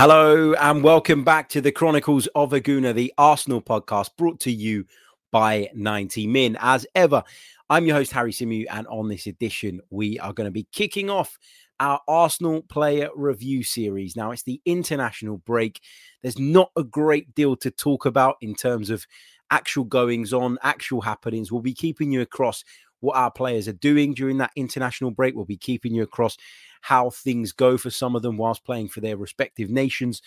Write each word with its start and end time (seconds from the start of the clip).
Hello 0.00 0.54
and 0.54 0.82
welcome 0.82 1.24
back 1.24 1.50
to 1.50 1.60
the 1.60 1.70
Chronicles 1.70 2.26
of 2.28 2.54
a 2.54 2.60
Gooner, 2.62 2.94
the 2.94 3.12
Arsenal 3.18 3.60
podcast 3.60 4.16
brought 4.16 4.40
to 4.40 4.50
you 4.50 4.86
by 5.30 5.68
90 5.74 6.26
Min. 6.26 6.56
As 6.58 6.86
ever, 6.94 7.22
I'm 7.68 7.84
your 7.84 7.96
host, 7.96 8.10
Harry 8.12 8.32
Symeou, 8.32 8.64
and 8.70 8.86
on 8.86 9.08
this 9.08 9.26
edition, 9.26 9.82
we 9.90 10.18
are 10.18 10.32
going 10.32 10.46
to 10.46 10.50
be 10.50 10.66
kicking 10.72 11.10
off 11.10 11.38
our 11.80 12.00
Arsenal 12.08 12.62
player 12.62 13.10
review 13.14 13.62
series. 13.62 14.16
Now, 14.16 14.30
it's 14.30 14.42
the 14.42 14.62
international 14.64 15.36
break. 15.36 15.82
There's 16.22 16.38
not 16.38 16.70
a 16.78 16.82
great 16.82 17.34
deal 17.34 17.54
to 17.56 17.70
talk 17.70 18.06
about 18.06 18.36
in 18.40 18.54
terms 18.54 18.88
of 18.88 19.06
actual 19.50 19.84
goings 19.84 20.32
on, 20.32 20.56
actual 20.62 21.02
happenings. 21.02 21.52
We'll 21.52 21.60
be 21.60 21.74
keeping 21.74 22.10
you 22.10 22.22
across 22.22 22.64
what 23.00 23.16
our 23.16 23.30
players 23.30 23.66
are 23.68 23.72
doing 23.72 24.14
during 24.14 24.38
that 24.38 24.52
international 24.56 25.10
break. 25.10 25.34
We'll 25.34 25.44
be 25.44 25.56
keeping 25.56 25.94
you 25.94 26.02
across 26.02 26.36
how 26.82 27.10
things 27.10 27.52
go 27.52 27.76
for 27.76 27.90
some 27.90 28.16
of 28.16 28.22
them 28.22 28.36
whilst 28.36 28.64
playing 28.64 28.88
for 28.88 29.00
their 29.00 29.16
respective 29.16 29.70
nations. 29.70 30.22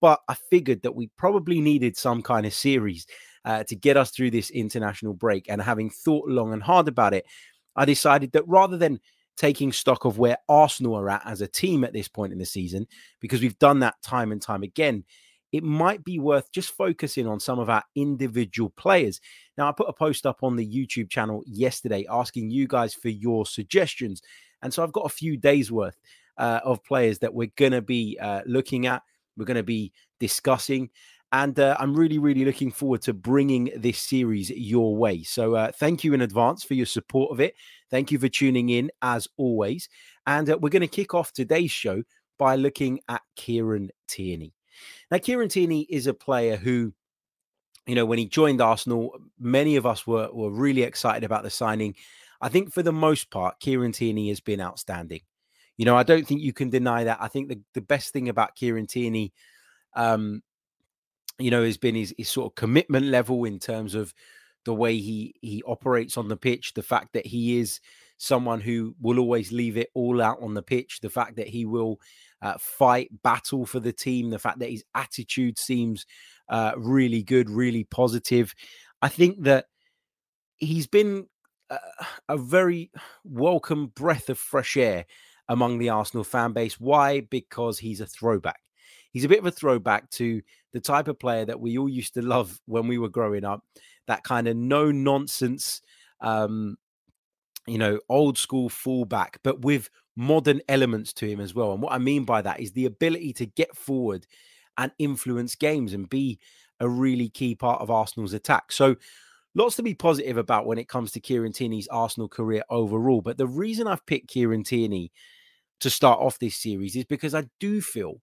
But 0.00 0.20
I 0.28 0.34
figured 0.34 0.82
that 0.82 0.94
we 0.94 1.08
probably 1.16 1.60
needed 1.60 1.96
some 1.96 2.22
kind 2.22 2.46
of 2.46 2.54
series 2.54 3.06
uh, 3.44 3.64
to 3.64 3.74
get 3.74 3.96
us 3.96 4.10
through 4.10 4.30
this 4.30 4.50
international 4.50 5.14
break. 5.14 5.46
And 5.48 5.60
having 5.60 5.90
thought 5.90 6.28
long 6.28 6.52
and 6.52 6.62
hard 6.62 6.88
about 6.88 7.14
it, 7.14 7.26
I 7.74 7.84
decided 7.84 8.32
that 8.32 8.46
rather 8.46 8.76
than 8.76 9.00
taking 9.36 9.72
stock 9.72 10.04
of 10.04 10.18
where 10.18 10.36
Arsenal 10.48 10.96
are 10.96 11.10
at 11.10 11.22
as 11.24 11.40
a 11.40 11.46
team 11.46 11.84
at 11.84 11.92
this 11.92 12.08
point 12.08 12.32
in 12.32 12.38
the 12.38 12.46
season, 12.46 12.86
because 13.20 13.40
we've 13.40 13.58
done 13.58 13.80
that 13.80 14.00
time 14.02 14.32
and 14.32 14.42
time 14.42 14.62
again, 14.62 15.04
it 15.52 15.64
might 15.64 16.04
be 16.04 16.18
worth 16.18 16.52
just 16.52 16.70
focusing 16.70 17.26
on 17.26 17.40
some 17.40 17.58
of 17.58 17.70
our 17.70 17.82
individual 17.94 18.70
players. 18.70 19.20
Now, 19.56 19.68
I 19.68 19.72
put 19.72 19.88
a 19.88 19.92
post 19.92 20.26
up 20.26 20.42
on 20.42 20.56
the 20.56 20.66
YouTube 20.66 21.10
channel 21.10 21.42
yesterday 21.46 22.06
asking 22.10 22.50
you 22.50 22.66
guys 22.66 22.94
for 22.94 23.08
your 23.08 23.46
suggestions. 23.46 24.22
And 24.62 24.72
so 24.72 24.82
I've 24.82 24.92
got 24.92 25.06
a 25.06 25.10
few 25.10 25.36
days 25.36 25.72
worth 25.72 25.96
uh, 26.36 26.60
of 26.64 26.84
players 26.84 27.18
that 27.20 27.34
we're 27.34 27.50
going 27.56 27.72
to 27.72 27.82
be 27.82 28.18
uh, 28.20 28.42
looking 28.46 28.86
at, 28.86 29.02
we're 29.36 29.46
going 29.46 29.56
to 29.56 29.62
be 29.62 29.92
discussing. 30.20 30.90
And 31.30 31.58
uh, 31.60 31.76
I'm 31.78 31.94
really, 31.94 32.18
really 32.18 32.44
looking 32.44 32.70
forward 32.70 33.02
to 33.02 33.12
bringing 33.12 33.70
this 33.76 33.98
series 33.98 34.50
your 34.50 34.96
way. 34.96 35.22
So 35.22 35.54
uh, 35.54 35.72
thank 35.72 36.02
you 36.02 36.14
in 36.14 36.22
advance 36.22 36.64
for 36.64 36.74
your 36.74 36.86
support 36.86 37.32
of 37.32 37.40
it. 37.40 37.54
Thank 37.90 38.10
you 38.10 38.18
for 38.18 38.28
tuning 38.28 38.70
in 38.70 38.90
as 39.02 39.28
always. 39.36 39.88
And 40.26 40.48
uh, 40.48 40.58
we're 40.58 40.70
going 40.70 40.80
to 40.80 40.88
kick 40.88 41.14
off 41.14 41.32
today's 41.32 41.70
show 41.70 42.02
by 42.38 42.56
looking 42.56 43.00
at 43.08 43.20
Kieran 43.36 43.90
Tierney. 44.06 44.54
Now, 45.10 45.18
Kieran 45.18 45.48
Tierney 45.48 45.86
is 45.88 46.06
a 46.06 46.14
player 46.14 46.56
who, 46.56 46.92
you 47.86 47.94
know, 47.94 48.04
when 48.04 48.18
he 48.18 48.26
joined 48.26 48.60
Arsenal, 48.60 49.18
many 49.38 49.76
of 49.76 49.86
us 49.86 50.06
were, 50.06 50.28
were 50.32 50.50
really 50.50 50.82
excited 50.82 51.24
about 51.24 51.42
the 51.42 51.50
signing. 51.50 51.94
I 52.40 52.48
think 52.48 52.72
for 52.72 52.82
the 52.82 52.92
most 52.92 53.30
part, 53.30 53.60
Kieran 53.60 53.92
Tierney 53.92 54.28
has 54.28 54.40
been 54.40 54.60
outstanding. 54.60 55.22
You 55.76 55.84
know, 55.84 55.96
I 55.96 56.02
don't 56.02 56.26
think 56.26 56.40
you 56.40 56.52
can 56.52 56.70
deny 56.70 57.04
that. 57.04 57.18
I 57.20 57.28
think 57.28 57.48
the, 57.48 57.60
the 57.74 57.80
best 57.80 58.12
thing 58.12 58.28
about 58.28 58.56
Kieran 58.56 58.86
Tierney, 58.86 59.32
um, 59.94 60.42
you 61.38 61.50
know, 61.50 61.64
has 61.64 61.76
been 61.76 61.94
his, 61.94 62.14
his 62.18 62.28
sort 62.28 62.50
of 62.50 62.54
commitment 62.56 63.06
level 63.06 63.44
in 63.44 63.58
terms 63.58 63.94
of 63.94 64.12
the 64.64 64.74
way 64.74 64.98
he 64.98 65.34
he 65.40 65.62
operates 65.66 66.16
on 66.16 66.28
the 66.28 66.36
pitch, 66.36 66.74
the 66.74 66.82
fact 66.82 67.12
that 67.14 67.24
he 67.24 67.58
is 67.58 67.80
someone 68.18 68.60
who 68.60 68.94
will 69.00 69.18
always 69.18 69.52
leave 69.52 69.76
it 69.76 69.88
all 69.94 70.20
out 70.20 70.42
on 70.42 70.54
the 70.54 70.62
pitch, 70.62 71.00
the 71.00 71.08
fact 71.08 71.36
that 71.36 71.46
he 71.46 71.64
will 71.64 72.00
uh, 72.42 72.54
fight, 72.58 73.10
battle 73.22 73.66
for 73.66 73.80
the 73.80 73.92
team, 73.92 74.30
the 74.30 74.38
fact 74.38 74.58
that 74.60 74.70
his 74.70 74.84
attitude 74.94 75.58
seems 75.58 76.06
uh, 76.48 76.72
really 76.76 77.22
good, 77.22 77.50
really 77.50 77.84
positive. 77.84 78.54
I 79.02 79.08
think 79.08 79.42
that 79.42 79.66
he's 80.56 80.86
been 80.86 81.26
a, 82.28 82.36
very 82.36 82.90
welcome 83.24 83.88
breath 83.88 84.28
of 84.28 84.38
fresh 84.38 84.76
air 84.76 85.04
among 85.48 85.78
the 85.78 85.90
Arsenal 85.90 86.24
fan 86.24 86.52
base. 86.52 86.78
Why? 86.80 87.20
Because 87.20 87.78
he's 87.78 88.00
a 88.00 88.06
throwback. 88.06 88.60
He's 89.10 89.24
a 89.24 89.28
bit 89.28 89.38
of 89.38 89.46
a 89.46 89.50
throwback 89.50 90.10
to 90.12 90.42
the 90.72 90.80
type 90.80 91.08
of 91.08 91.18
player 91.18 91.44
that 91.44 91.60
we 91.60 91.78
all 91.78 91.88
used 91.88 92.14
to 92.14 92.22
love 92.22 92.60
when 92.66 92.86
we 92.86 92.98
were 92.98 93.08
growing 93.08 93.44
up. 93.44 93.64
That 94.06 94.24
kind 94.24 94.48
of 94.48 94.56
no 94.56 94.90
nonsense, 94.90 95.80
um, 96.20 96.76
you 97.66 97.78
know, 97.78 98.00
old 98.08 98.38
school 98.38 98.68
fullback, 98.68 99.38
but 99.42 99.62
with 99.62 99.90
modern 100.18 100.60
elements 100.68 101.12
to 101.12 101.28
him 101.28 101.38
as 101.38 101.54
well. 101.54 101.72
And 101.72 101.80
what 101.80 101.92
I 101.92 101.98
mean 101.98 102.24
by 102.24 102.42
that 102.42 102.58
is 102.58 102.72
the 102.72 102.86
ability 102.86 103.32
to 103.34 103.46
get 103.46 103.76
forward 103.76 104.26
and 104.76 104.90
influence 104.98 105.54
games 105.54 105.94
and 105.94 106.10
be 106.10 106.40
a 106.80 106.88
really 106.88 107.28
key 107.28 107.54
part 107.54 107.80
of 107.80 107.90
Arsenal's 107.90 108.32
attack. 108.32 108.72
So 108.72 108.96
lots 109.54 109.76
to 109.76 109.82
be 109.84 109.94
positive 109.94 110.36
about 110.36 110.66
when 110.66 110.76
it 110.76 110.88
comes 110.88 111.12
to 111.12 111.20
Kieran 111.20 111.52
Tierney's 111.52 111.86
Arsenal 111.86 112.28
career 112.28 112.64
overall. 112.68 113.20
But 113.20 113.38
the 113.38 113.46
reason 113.46 113.86
I've 113.86 114.04
picked 114.06 114.28
Kieran 114.28 114.64
Tierney 114.64 115.12
to 115.80 115.88
start 115.88 116.18
off 116.18 116.40
this 116.40 116.56
series 116.56 116.96
is 116.96 117.04
because 117.04 117.34
I 117.34 117.44
do 117.60 117.80
feel 117.80 118.20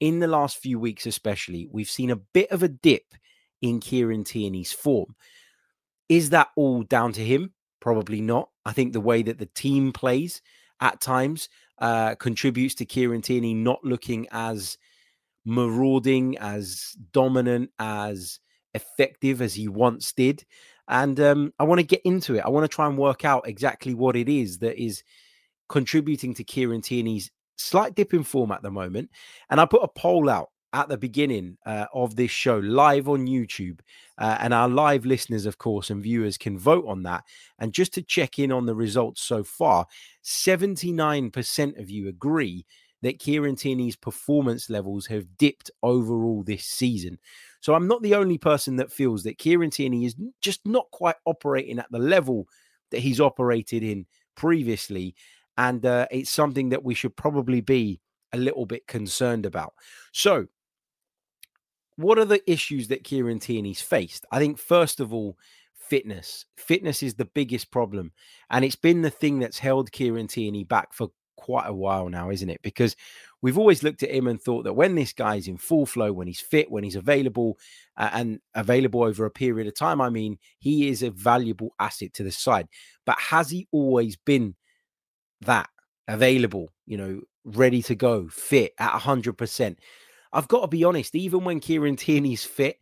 in 0.00 0.20
the 0.20 0.26
last 0.26 0.56
few 0.56 0.78
weeks, 0.78 1.04
especially, 1.04 1.68
we've 1.70 1.90
seen 1.90 2.10
a 2.10 2.16
bit 2.16 2.50
of 2.50 2.62
a 2.62 2.68
dip 2.68 3.14
in 3.60 3.80
Kieran 3.80 4.24
Tierney's 4.24 4.72
form. 4.72 5.14
Is 6.08 6.30
that 6.30 6.48
all 6.56 6.84
down 6.84 7.12
to 7.12 7.24
him? 7.24 7.52
Probably 7.80 8.22
not. 8.22 8.48
I 8.64 8.72
think 8.72 8.94
the 8.94 9.00
way 9.00 9.22
that 9.22 9.38
the 9.38 9.46
team 9.54 9.92
plays 9.92 10.40
at 10.80 11.00
times 11.00 11.48
uh, 11.78 12.14
contributes 12.16 12.74
to 12.76 12.84
Kieran 12.84 13.22
Tierney 13.22 13.54
not 13.54 13.84
looking 13.84 14.26
as 14.30 14.78
marauding, 15.44 16.38
as 16.38 16.96
dominant, 17.12 17.70
as 17.78 18.40
effective 18.74 19.42
as 19.42 19.54
he 19.54 19.68
once 19.68 20.12
did. 20.12 20.44
And 20.88 21.18
um, 21.20 21.52
I 21.58 21.64
want 21.64 21.80
to 21.80 21.86
get 21.86 22.02
into 22.04 22.34
it. 22.34 22.44
I 22.44 22.50
want 22.50 22.64
to 22.64 22.74
try 22.74 22.86
and 22.86 22.98
work 22.98 23.24
out 23.24 23.48
exactly 23.48 23.94
what 23.94 24.16
it 24.16 24.28
is 24.28 24.58
that 24.58 24.80
is 24.82 25.02
contributing 25.68 26.34
to 26.34 26.44
Kieran 26.44 26.82
Tierney's 26.82 27.30
slight 27.56 27.94
dip 27.94 28.12
in 28.12 28.22
form 28.24 28.52
at 28.52 28.62
the 28.62 28.70
moment. 28.70 29.10
And 29.48 29.60
I 29.60 29.66
put 29.66 29.82
a 29.82 29.88
poll 29.88 30.28
out 30.28 30.50
at 30.74 30.88
the 30.88 30.98
beginning 30.98 31.56
uh, 31.64 31.86
of 31.94 32.16
this 32.16 32.32
show 32.32 32.58
live 32.58 33.08
on 33.08 33.26
YouTube. 33.26 33.78
Uh, 34.18 34.36
and 34.40 34.52
our 34.52 34.68
live 34.68 35.06
listeners, 35.06 35.46
of 35.46 35.56
course, 35.56 35.88
and 35.88 36.02
viewers 36.02 36.36
can 36.36 36.58
vote 36.58 36.84
on 36.86 37.04
that. 37.04 37.22
And 37.60 37.72
just 37.72 37.94
to 37.94 38.02
check 38.02 38.38
in 38.40 38.50
on 38.50 38.66
the 38.66 38.74
results 38.74 39.22
so 39.22 39.44
far, 39.44 39.86
79% 40.24 41.80
of 41.80 41.90
you 41.90 42.08
agree 42.08 42.66
that 43.02 43.20
Kieran 43.20 43.54
Tierney's 43.54 43.96
performance 43.96 44.68
levels 44.68 45.06
have 45.06 45.36
dipped 45.36 45.70
overall 45.82 46.42
this 46.42 46.64
season. 46.64 47.18
So 47.60 47.74
I'm 47.74 47.86
not 47.86 48.02
the 48.02 48.16
only 48.16 48.38
person 48.38 48.76
that 48.76 48.92
feels 48.92 49.22
that 49.22 49.38
Kieran 49.38 49.70
Tierney 49.70 50.06
is 50.06 50.16
just 50.40 50.66
not 50.66 50.90
quite 50.90 51.16
operating 51.24 51.78
at 51.78 51.90
the 51.92 51.98
level 51.98 52.48
that 52.90 53.00
he's 53.00 53.20
operated 53.20 53.84
in 53.84 54.06
previously. 54.36 55.14
And 55.56 55.86
uh, 55.86 56.08
it's 56.10 56.30
something 56.30 56.70
that 56.70 56.82
we 56.82 56.94
should 56.94 57.14
probably 57.14 57.60
be 57.60 58.00
a 58.32 58.38
little 58.38 58.66
bit 58.66 58.86
concerned 58.88 59.46
about. 59.46 59.74
So, 60.12 60.46
what 61.96 62.18
are 62.18 62.24
the 62.24 62.48
issues 62.50 62.88
that 62.88 63.04
Kieran 63.04 63.38
Tierney's 63.38 63.80
faced? 63.80 64.26
I 64.30 64.38
think, 64.38 64.58
first 64.58 65.00
of 65.00 65.12
all, 65.12 65.36
fitness. 65.74 66.46
Fitness 66.56 67.02
is 67.02 67.14
the 67.14 67.24
biggest 67.24 67.70
problem. 67.70 68.12
And 68.50 68.64
it's 68.64 68.76
been 68.76 69.02
the 69.02 69.10
thing 69.10 69.38
that's 69.38 69.58
held 69.58 69.92
Kieran 69.92 70.26
Tierney 70.26 70.64
back 70.64 70.92
for 70.92 71.08
quite 71.36 71.66
a 71.66 71.74
while 71.74 72.08
now, 72.08 72.30
isn't 72.30 72.48
it? 72.48 72.62
Because 72.62 72.96
we've 73.42 73.58
always 73.58 73.82
looked 73.82 74.02
at 74.02 74.10
him 74.10 74.26
and 74.26 74.40
thought 74.40 74.64
that 74.64 74.72
when 74.72 74.94
this 74.94 75.12
guy's 75.12 75.46
in 75.46 75.56
full 75.56 75.86
flow, 75.86 76.12
when 76.12 76.26
he's 76.26 76.40
fit, 76.40 76.70
when 76.70 76.84
he's 76.84 76.96
available 76.96 77.58
uh, 77.96 78.10
and 78.12 78.40
available 78.54 79.02
over 79.02 79.26
a 79.26 79.30
period 79.30 79.66
of 79.66 79.76
time, 79.76 80.00
I 80.00 80.08
mean, 80.08 80.38
he 80.58 80.88
is 80.88 81.02
a 81.02 81.10
valuable 81.10 81.74
asset 81.78 82.14
to 82.14 82.22
the 82.22 82.32
side. 82.32 82.68
But 83.04 83.18
has 83.18 83.50
he 83.50 83.68
always 83.72 84.16
been 84.16 84.54
that 85.42 85.68
available, 86.08 86.72
you 86.86 86.96
know, 86.96 87.20
ready 87.44 87.82
to 87.82 87.94
go, 87.94 88.28
fit 88.28 88.72
at 88.78 88.98
100%? 88.98 89.76
I've 90.34 90.48
got 90.48 90.62
to 90.62 90.68
be 90.68 90.84
honest, 90.84 91.14
even 91.14 91.44
when 91.44 91.60
Kieran 91.60 91.96
Tierney's 91.96 92.44
fit, 92.44 92.78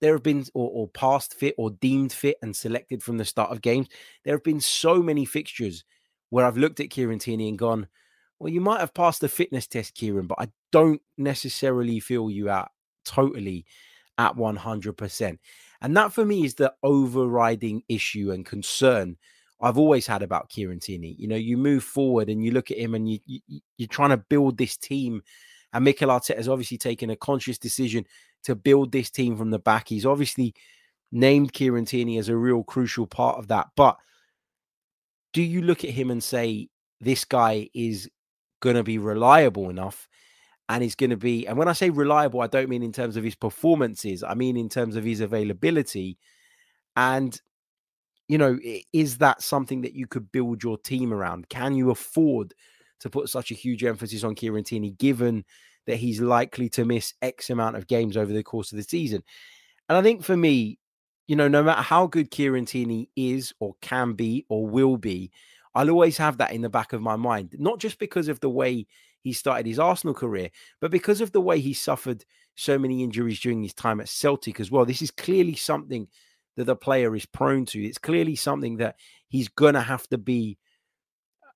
there 0.00 0.12
have 0.12 0.22
been, 0.22 0.44
or, 0.54 0.70
or 0.70 0.88
past 0.88 1.34
fit, 1.34 1.54
or 1.56 1.70
deemed 1.70 2.12
fit 2.12 2.36
and 2.42 2.54
selected 2.54 3.02
from 3.02 3.16
the 3.16 3.24
start 3.24 3.50
of 3.50 3.62
games, 3.62 3.88
there 4.24 4.34
have 4.34 4.44
been 4.44 4.60
so 4.60 5.02
many 5.02 5.24
fixtures 5.24 5.84
where 6.30 6.44
I've 6.44 6.58
looked 6.58 6.80
at 6.80 6.90
Kieran 6.90 7.18
Tierney 7.18 7.48
and 7.48 7.58
gone, 7.58 7.86
well, 8.38 8.52
you 8.52 8.60
might 8.60 8.80
have 8.80 8.92
passed 8.92 9.22
the 9.22 9.28
fitness 9.28 9.66
test, 9.66 9.94
Kieran, 9.94 10.26
but 10.26 10.38
I 10.38 10.48
don't 10.72 11.00
necessarily 11.16 12.00
feel 12.00 12.30
you 12.30 12.50
out 12.50 12.68
totally 13.04 13.64
at 14.18 14.36
100%. 14.36 15.38
And 15.80 15.96
that 15.96 16.12
for 16.12 16.24
me 16.24 16.44
is 16.44 16.54
the 16.54 16.74
overriding 16.82 17.82
issue 17.88 18.32
and 18.32 18.44
concern 18.44 19.16
I've 19.60 19.78
always 19.78 20.06
had 20.06 20.22
about 20.22 20.50
Kieran 20.50 20.80
Tierney. 20.80 21.16
You 21.18 21.28
know, 21.28 21.36
you 21.36 21.56
move 21.56 21.82
forward 21.82 22.28
and 22.28 22.44
you 22.44 22.50
look 22.50 22.70
at 22.70 22.78
him 22.78 22.94
and 22.94 23.10
you, 23.10 23.18
you 23.24 23.60
you're 23.78 23.88
trying 23.88 24.10
to 24.10 24.18
build 24.18 24.58
this 24.58 24.76
team. 24.76 25.22
And 25.72 25.84
Mikel 25.84 26.08
Arteta 26.08 26.36
has 26.36 26.48
obviously 26.48 26.78
taken 26.78 27.10
a 27.10 27.16
conscious 27.16 27.58
decision 27.58 28.06
to 28.44 28.54
build 28.54 28.92
this 28.92 29.10
team 29.10 29.36
from 29.36 29.50
the 29.50 29.58
back. 29.58 29.88
He's 29.88 30.06
obviously 30.06 30.54
named 31.12 31.52
Kieran 31.52 31.84
Tierney 31.84 32.18
as 32.18 32.28
a 32.28 32.36
real 32.36 32.62
crucial 32.62 33.06
part 33.06 33.38
of 33.38 33.48
that. 33.48 33.68
But 33.76 33.96
do 35.32 35.42
you 35.42 35.62
look 35.62 35.84
at 35.84 35.90
him 35.90 36.10
and 36.10 36.22
say, 36.22 36.68
this 37.00 37.24
guy 37.24 37.68
is 37.74 38.08
going 38.60 38.76
to 38.76 38.82
be 38.82 38.98
reliable 38.98 39.68
enough 39.68 40.08
and 40.68 40.82
he's 40.82 40.94
going 40.94 41.10
to 41.10 41.16
be, 41.16 41.46
and 41.46 41.58
when 41.58 41.68
I 41.68 41.74
say 41.74 41.90
reliable, 41.90 42.40
I 42.40 42.46
don't 42.46 42.70
mean 42.70 42.82
in 42.82 42.92
terms 42.92 43.16
of 43.16 43.24
his 43.24 43.34
performances, 43.34 44.22
I 44.22 44.34
mean 44.34 44.56
in 44.56 44.68
terms 44.68 44.96
of 44.96 45.04
his 45.04 45.20
availability. 45.20 46.16
And, 46.96 47.38
you 48.28 48.38
know, 48.38 48.58
is 48.92 49.18
that 49.18 49.42
something 49.42 49.82
that 49.82 49.94
you 49.94 50.06
could 50.06 50.32
build 50.32 50.62
your 50.62 50.78
team 50.78 51.12
around? 51.12 51.48
Can 51.50 51.74
you 51.74 51.90
afford 51.90 52.54
to 53.00 53.10
put 53.10 53.28
such 53.28 53.50
a 53.50 53.54
huge 53.54 53.84
emphasis 53.84 54.24
on 54.24 54.34
Kieran 54.34 54.64
Tierney, 54.64 54.90
given 54.90 55.44
that 55.86 55.96
he's 55.96 56.20
likely 56.20 56.68
to 56.70 56.84
miss 56.84 57.14
X 57.22 57.50
amount 57.50 57.76
of 57.76 57.86
games 57.86 58.16
over 58.16 58.32
the 58.32 58.42
course 58.42 58.72
of 58.72 58.76
the 58.76 58.82
season? 58.82 59.22
And 59.88 59.96
I 59.96 60.02
think 60.02 60.24
for 60.24 60.36
me, 60.36 60.78
you 61.26 61.36
know, 61.36 61.48
no 61.48 61.62
matter 61.62 61.82
how 61.82 62.06
good 62.06 62.30
Kieran 62.30 62.66
Tierney 62.66 63.10
is 63.16 63.52
or 63.60 63.74
can 63.80 64.12
be 64.12 64.46
or 64.48 64.66
will 64.66 64.96
be, 64.96 65.30
I'll 65.74 65.90
always 65.90 66.16
have 66.16 66.38
that 66.38 66.52
in 66.52 66.62
the 66.62 66.70
back 66.70 66.92
of 66.92 67.02
my 67.02 67.16
mind, 67.16 67.54
not 67.58 67.78
just 67.78 67.98
because 67.98 68.28
of 68.28 68.40
the 68.40 68.50
way 68.50 68.86
he 69.20 69.32
started 69.32 69.66
his 69.66 69.78
Arsenal 69.78 70.14
career, 70.14 70.50
but 70.80 70.90
because 70.90 71.20
of 71.20 71.32
the 71.32 71.40
way 71.40 71.60
he 71.60 71.74
suffered 71.74 72.24
so 72.54 72.78
many 72.78 73.02
injuries 73.02 73.40
during 73.40 73.62
his 73.62 73.74
time 73.74 74.00
at 74.00 74.08
Celtic 74.08 74.60
as 74.60 74.70
well. 74.70 74.84
This 74.84 75.02
is 75.02 75.10
clearly 75.10 75.54
something 75.54 76.08
that 76.56 76.64
the 76.64 76.76
player 76.76 77.14
is 77.14 77.26
prone 77.26 77.66
to. 77.66 77.82
It's 77.82 77.98
clearly 77.98 78.36
something 78.36 78.78
that 78.78 78.96
he's 79.28 79.48
going 79.48 79.74
to 79.74 79.80
have 79.82 80.06
to 80.08 80.18
be 80.18 80.58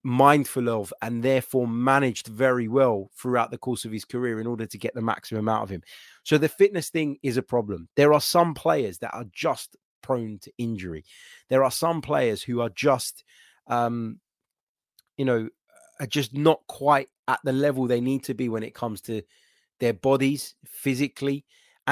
mindful 0.03 0.69
of 0.69 0.93
and 1.03 1.23
therefore 1.23 1.69
managed 1.69 2.29
very 2.29 2.69
well 2.69 3.11
throughout 3.17 3.51
the 3.51 3.59
course 3.59 3.85
of 3.85 3.93
his 3.93 4.05
career 4.05 4.41
in 4.41 4.47
order 4.47 4.67
to 4.67 4.79
get 4.79 4.95
the 4.95 5.03
maximum 5.03 5.49
out 5.49 5.63
of 5.63 5.71
him. 5.71 5.83
So 6.23 6.39
the 6.39 6.49
fitness 6.49 6.89
thing 6.89 7.19
is 7.23 7.37
a 7.37 7.43
problem. 7.43 7.89
There 7.97 8.13
are 8.13 8.21
some 8.21 8.55
players 8.55 8.99
that 8.99 9.15
are 9.15 9.27
just 9.33 9.77
prone 10.03 10.39
to 10.43 10.53
injury. 10.59 11.05
There 11.49 11.65
are 11.65 11.71
some 11.71 12.01
players 12.01 12.43
who 12.43 12.61
are 12.61 12.71
just 12.71 13.25
um, 13.67 14.19
you 15.17 15.27
know, 15.27 15.49
are 16.01 16.07
just 16.07 16.35
not 16.35 16.67
quite 16.67 17.09
at 17.29 17.41
the 17.45 17.53
level 17.53 17.87
they 17.87 18.01
need 18.01 18.25
to 18.25 18.33
be 18.33 18.49
when 18.49 18.63
it 18.63 18.75
comes 18.75 19.03
to 19.03 19.23
their 19.79 19.93
bodies 19.93 20.55
physically. 20.65 21.45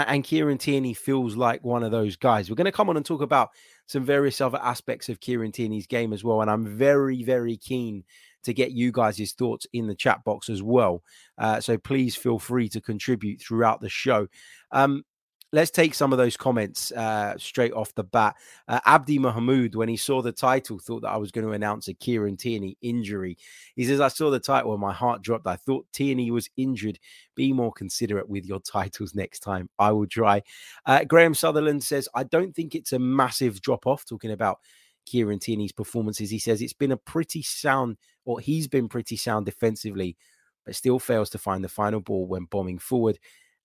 And, 0.06 0.24
Kieran 0.24 0.58
Tierney 0.58 0.94
feels 0.94 1.36
like 1.36 1.64
one 1.64 1.82
of 1.82 1.90
those 1.90 2.16
guys. 2.16 2.48
We're 2.48 2.56
going 2.56 2.66
to 2.66 2.72
come 2.72 2.88
on 2.88 2.96
and 2.96 3.06
talk 3.06 3.22
about 3.22 3.50
some 3.86 4.04
various 4.04 4.40
other 4.40 4.58
aspects 4.62 5.08
of 5.08 5.20
Kieran 5.20 5.52
Tierney's 5.52 5.86
game 5.86 6.12
as 6.12 6.22
well. 6.22 6.42
And 6.42 6.50
I'm 6.50 6.76
very, 6.76 7.22
very 7.22 7.56
keen 7.56 8.04
to 8.44 8.52
get 8.54 8.72
you 8.72 8.92
guys' 8.92 9.32
thoughts 9.32 9.66
in 9.72 9.86
the 9.86 9.94
chat 9.94 10.22
box 10.24 10.48
as 10.48 10.62
well. 10.62 11.02
Uh, 11.38 11.60
so 11.60 11.76
please 11.78 12.16
feel 12.16 12.38
free 12.38 12.68
to 12.68 12.80
contribute 12.80 13.40
throughout 13.40 13.80
the 13.80 13.88
show. 13.88 14.28
Um, 14.72 15.04
let's 15.52 15.70
take 15.70 15.94
some 15.94 16.12
of 16.12 16.18
those 16.18 16.36
comments 16.36 16.92
uh, 16.92 17.34
straight 17.38 17.72
off 17.72 17.94
the 17.94 18.04
bat. 18.04 18.36
Uh, 18.66 18.80
Abdi 18.84 19.18
Mahmoud, 19.18 19.74
when 19.74 19.88
he 19.88 19.96
saw 19.96 20.20
the 20.20 20.32
title, 20.32 20.78
thought 20.78 21.02
that 21.02 21.10
I 21.10 21.16
was 21.16 21.30
going 21.30 21.46
to 21.46 21.52
announce 21.52 21.88
a 21.88 21.94
Kieran 21.94 22.36
Tierney 22.36 22.76
injury. 22.82 23.38
He 23.74 23.84
says, 23.84 24.00
I 24.00 24.08
saw 24.08 24.30
the 24.30 24.40
title 24.40 24.72
and 24.72 24.80
my 24.80 24.92
heart 24.92 25.22
dropped. 25.22 25.46
I 25.46 25.56
thought 25.56 25.86
Tierney 25.92 26.30
was 26.30 26.50
injured. 26.56 26.98
Be 27.34 27.52
more 27.52 27.72
considerate 27.72 28.28
with 28.28 28.44
your 28.44 28.60
titles 28.60 29.14
next 29.14 29.40
time. 29.40 29.70
I 29.78 29.92
will 29.92 30.06
try. 30.06 30.42
Uh, 30.84 31.04
Graham 31.04 31.34
Sutherland 31.34 31.82
says, 31.82 32.08
I 32.14 32.24
don't 32.24 32.54
think 32.54 32.74
it's 32.74 32.92
a 32.92 32.98
massive 32.98 33.62
drop 33.62 33.86
off, 33.86 34.04
talking 34.04 34.32
about 34.32 34.58
Kieran 35.06 35.38
Tierney's 35.38 35.72
performances. 35.72 36.30
He 36.30 36.38
says 36.38 36.60
it's 36.60 36.74
been 36.74 36.92
a 36.92 36.96
pretty 36.98 37.42
sound, 37.42 37.96
or 38.26 38.40
he's 38.40 38.68
been 38.68 38.88
pretty 38.88 39.16
sound 39.16 39.46
defensively, 39.46 40.18
but 40.66 40.74
still 40.74 40.98
fails 40.98 41.30
to 41.30 41.38
find 41.38 41.64
the 41.64 41.68
final 41.68 42.00
ball 42.00 42.26
when 42.26 42.44
bombing 42.44 42.78
forward. 42.78 43.18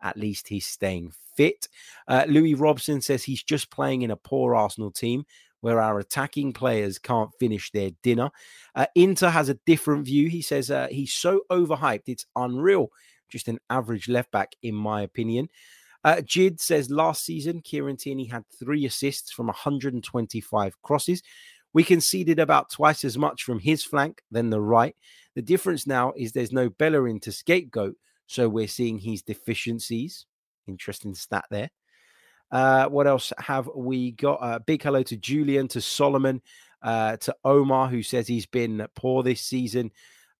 At 0.03 0.17
least 0.17 0.47
he's 0.47 0.67
staying 0.67 1.13
fit. 1.35 1.67
Uh, 2.07 2.25
Louis 2.27 2.53
Robson 2.53 3.01
says 3.01 3.23
he's 3.23 3.41
just 3.41 3.71
playing 3.71 4.03
in 4.03 4.11
a 4.11 4.15
poor 4.17 4.55
Arsenal 4.55 4.91
team 4.91 5.25
where 5.61 5.79
our 5.79 5.97
attacking 5.99 6.51
players 6.51 6.99
can't 6.99 7.31
finish 7.39 7.71
their 7.71 7.91
dinner. 8.03 8.29
Uh, 8.75 8.85
Inter 8.95 9.29
has 9.29 9.47
a 9.47 9.57
different 9.65 10.05
view. 10.05 10.27
He 10.27 10.41
says 10.41 10.69
uh, 10.69 10.87
he's 10.91 11.13
so 11.13 11.41
overhyped, 11.49 12.03
it's 12.07 12.25
unreal. 12.35 12.89
Just 13.29 13.47
an 13.47 13.59
average 13.69 14.09
left 14.09 14.29
back, 14.29 14.55
in 14.61 14.75
my 14.75 15.01
opinion. 15.01 15.47
Uh, 16.03 16.17
Jid 16.17 16.59
says 16.59 16.91
last 16.91 17.23
season, 17.23 17.61
Kieran 17.61 17.95
Tierney 17.95 18.25
had 18.25 18.43
three 18.59 18.85
assists 18.85 19.31
from 19.31 19.47
125 19.47 20.81
crosses. 20.81 21.23
We 21.71 21.83
conceded 21.83 22.39
about 22.39 22.69
twice 22.69 23.03
as 23.03 23.17
much 23.17 23.43
from 23.43 23.59
his 23.59 23.83
flank 23.83 24.21
than 24.29 24.49
the 24.49 24.61
right. 24.61 24.95
The 25.35 25.41
difference 25.41 25.87
now 25.87 26.13
is 26.15 26.31
there's 26.31 26.51
no 26.51 26.69
Bellerin 26.69 27.19
to 27.21 27.31
scapegoat, 27.31 27.95
so 28.27 28.47
we're 28.49 28.67
seeing 28.67 28.97
his 28.97 29.21
deficiencies. 29.21 30.25
Interesting 30.67 31.15
stat 31.15 31.45
there. 31.51 31.69
Uh, 32.51 32.87
what 32.87 33.07
else 33.07 33.33
have 33.39 33.69
we 33.75 34.11
got? 34.11 34.35
A 34.35 34.43
uh, 34.43 34.59
big 34.59 34.83
hello 34.83 35.01
to 35.03 35.17
Julian, 35.17 35.67
to 35.69 35.81
Solomon, 35.81 36.41
uh, 36.83 37.17
to 37.17 37.35
Omar, 37.43 37.87
who 37.87 38.03
says 38.03 38.27
he's 38.27 38.45
been 38.45 38.85
poor 38.95 39.23
this 39.23 39.41
season. 39.41 39.91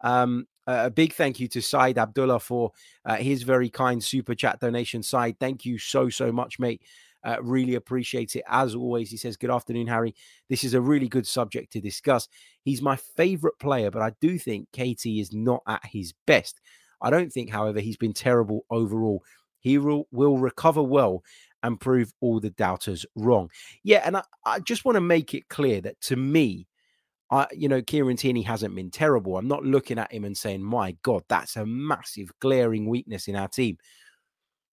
Um, 0.02 0.48
a 0.68 0.90
big 0.90 1.14
thank 1.14 1.40
you 1.40 1.48
to 1.50 1.62
Said 1.62 1.98
Abdullah 1.98 2.40
for 2.40 2.72
uh, 3.06 3.16
his 3.16 3.44
very 3.44 3.70
kind 3.70 4.02
super 4.04 4.36
chat 4.36 4.60
donation. 4.60 5.04
Said, 5.04 5.40
thank 5.40 5.66
you 5.66 5.78
so, 5.78 6.10
so 6.10 6.32
much, 6.32 6.60
mate. 6.60 6.82
Uh, 7.24 7.38
really 7.42 7.76
appreciate 7.76 8.36
it. 8.36 8.44
As 8.48 8.76
always, 8.76 9.10
he 9.10 9.18
says, 9.18 9.38
Good 9.38 9.50
afternoon, 9.50 9.88
Harry. 9.88 10.14
This 10.50 10.64
is 10.64 10.74
a 10.74 10.82
really 10.82 11.08
good 11.08 11.26
subject 11.26 11.72
to 11.74 11.82
discuss. 11.82 12.28
He's 12.64 12.82
my 12.82 12.98
favorite 12.98 13.58
player, 13.60 13.92
but 13.92 14.02
I 14.02 14.12
do 14.20 14.38
think 14.38 14.68
KT 14.72 15.06
is 15.06 15.34
not 15.34 15.64
at 15.66 15.86
his 15.86 16.14
best. 16.28 16.60
I 17.04 17.10
don't 17.10 17.32
think, 17.32 17.52
however, 17.52 17.80
he's 17.80 17.98
been 17.98 18.14
terrible 18.14 18.66
overall. 18.72 19.24
He 19.60 19.78
will, 19.78 20.08
recover 20.12 20.82
well 20.82 21.24
and 21.62 21.80
prove 21.80 22.12
all 22.20 22.40
the 22.40 22.50
doubters 22.50 23.06
wrong. 23.16 23.50
Yeah, 23.84 24.02
and 24.06 24.18
I, 24.18 24.24
I 24.46 24.60
just 24.60 24.84
want 24.84 24.96
to 24.96 25.02
make 25.02 25.34
it 25.34 25.48
clear 25.50 25.80
that 25.82 26.02
to 26.02 26.16
me, 26.16 26.68
I, 27.32 27.48
you 27.52 27.70
know, 27.70 27.82
Kieran 27.82 28.18
Tierney 28.18 28.42
hasn't 28.42 28.76
been 28.76 28.92
terrible. 28.92 29.38
I'm 29.38 29.48
not 29.48 29.64
looking 29.64 29.98
at 29.98 30.12
him 30.12 30.26
and 30.26 30.38
saying, 30.38 30.62
my 30.62 30.96
God, 31.04 31.24
that's 31.30 31.56
a 31.56 31.66
massive 31.66 32.32
glaring 32.40 32.88
weakness 32.88 33.28
in 33.28 33.36
our 33.36 33.48
team. 33.48 33.78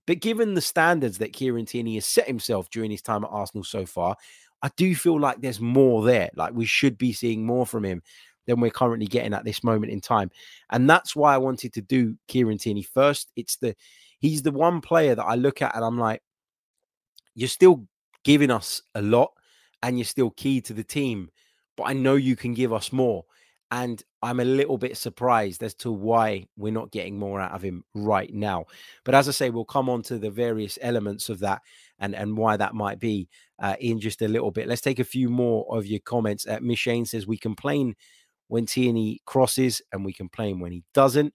But 0.06 0.20
given 0.20 0.54
the 0.54 0.60
standards 0.60 1.18
that 1.18 1.32
Kieran 1.32 1.66
Tierney 1.66 1.94
has 1.94 2.06
set 2.06 2.26
himself 2.26 2.68
during 2.70 2.90
his 2.90 3.02
time 3.02 3.24
at 3.24 3.30
Arsenal 3.30 3.64
so 3.64 3.86
far, 3.86 4.16
I 4.62 4.70
do 4.76 4.94
feel 4.94 5.18
like 5.18 5.40
there's 5.40 5.60
more 5.60 6.04
there. 6.04 6.30
Like 6.34 6.52
we 6.52 6.66
should 6.66 6.98
be 6.98 7.12
seeing 7.12 7.46
more 7.46 7.64
from 7.64 7.84
him 7.84 8.02
than 8.50 8.60
we're 8.60 8.70
currently 8.70 9.06
getting 9.06 9.32
at 9.32 9.44
this 9.44 9.64
moment 9.64 9.92
in 9.92 10.00
time. 10.00 10.30
And 10.70 10.88
that's 10.88 11.16
why 11.16 11.34
I 11.34 11.38
wanted 11.38 11.72
to 11.74 11.80
do 11.80 12.16
Kieran 12.28 12.58
Tierney 12.58 12.82
first. 12.82 13.30
It's 13.36 13.56
the 13.56 13.74
he's 14.18 14.42
the 14.42 14.52
one 14.52 14.80
player 14.80 15.14
that 15.14 15.24
I 15.24 15.34
look 15.36 15.62
at 15.62 15.74
and 15.74 15.84
I'm 15.84 15.98
like, 15.98 16.22
you're 17.34 17.48
still 17.48 17.86
giving 18.24 18.50
us 18.50 18.82
a 18.94 19.02
lot 19.02 19.32
and 19.82 19.98
you're 19.98 20.04
still 20.04 20.30
key 20.30 20.60
to 20.62 20.74
the 20.74 20.84
team, 20.84 21.30
but 21.76 21.84
I 21.84 21.94
know 21.94 22.14
you 22.14 22.36
can 22.36 22.54
give 22.54 22.72
us 22.72 22.92
more. 22.92 23.24
And 23.72 24.02
I'm 24.20 24.40
a 24.40 24.44
little 24.44 24.78
bit 24.78 24.96
surprised 24.96 25.62
as 25.62 25.74
to 25.76 25.92
why 25.92 26.48
we're 26.56 26.72
not 26.72 26.90
getting 26.90 27.18
more 27.18 27.40
out 27.40 27.52
of 27.52 27.62
him 27.62 27.84
right 27.94 28.32
now. 28.34 28.64
But 29.04 29.14
as 29.14 29.28
I 29.28 29.30
say, 29.30 29.50
we'll 29.50 29.64
come 29.64 29.88
on 29.88 30.02
to 30.02 30.18
the 30.18 30.28
various 30.28 30.76
elements 30.82 31.28
of 31.28 31.38
that 31.40 31.62
and, 32.00 32.16
and 32.16 32.36
why 32.36 32.56
that 32.56 32.74
might 32.74 32.98
be 32.98 33.28
uh, 33.60 33.76
in 33.78 34.00
just 34.00 34.22
a 34.22 34.28
little 34.28 34.50
bit. 34.50 34.66
Let's 34.66 34.80
take 34.80 34.98
a 34.98 35.04
few 35.04 35.28
more 35.28 35.66
of 35.70 35.86
your 35.86 36.00
comments. 36.00 36.48
Uh, 36.48 36.58
Miss 36.60 36.80
Shane 36.80 37.06
says, 37.06 37.28
We 37.28 37.38
complain 37.38 37.94
when 38.50 38.66
Tierney 38.66 39.22
crosses 39.26 39.80
and 39.92 40.04
we 40.04 40.12
complain 40.12 40.58
when 40.58 40.72
he 40.72 40.82
doesn't. 40.92 41.32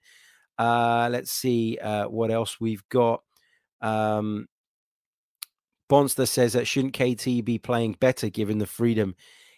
Uh, 0.57 1.07
let's 1.09 1.31
see 1.31 1.77
uh, 1.81 2.07
what 2.09 2.29
else 2.29 2.59
we've 2.59 2.87
got. 2.89 3.21
Um, 3.81 4.47
Bonster 5.87 6.25
says 6.25 6.53
that 6.53 6.67
shouldn't 6.67 6.93
KT 6.93 7.45
be 7.45 7.57
playing 7.57 7.95
better 8.01 8.29
given 8.29 8.57
the 8.57 8.65
freedom 8.65 9.15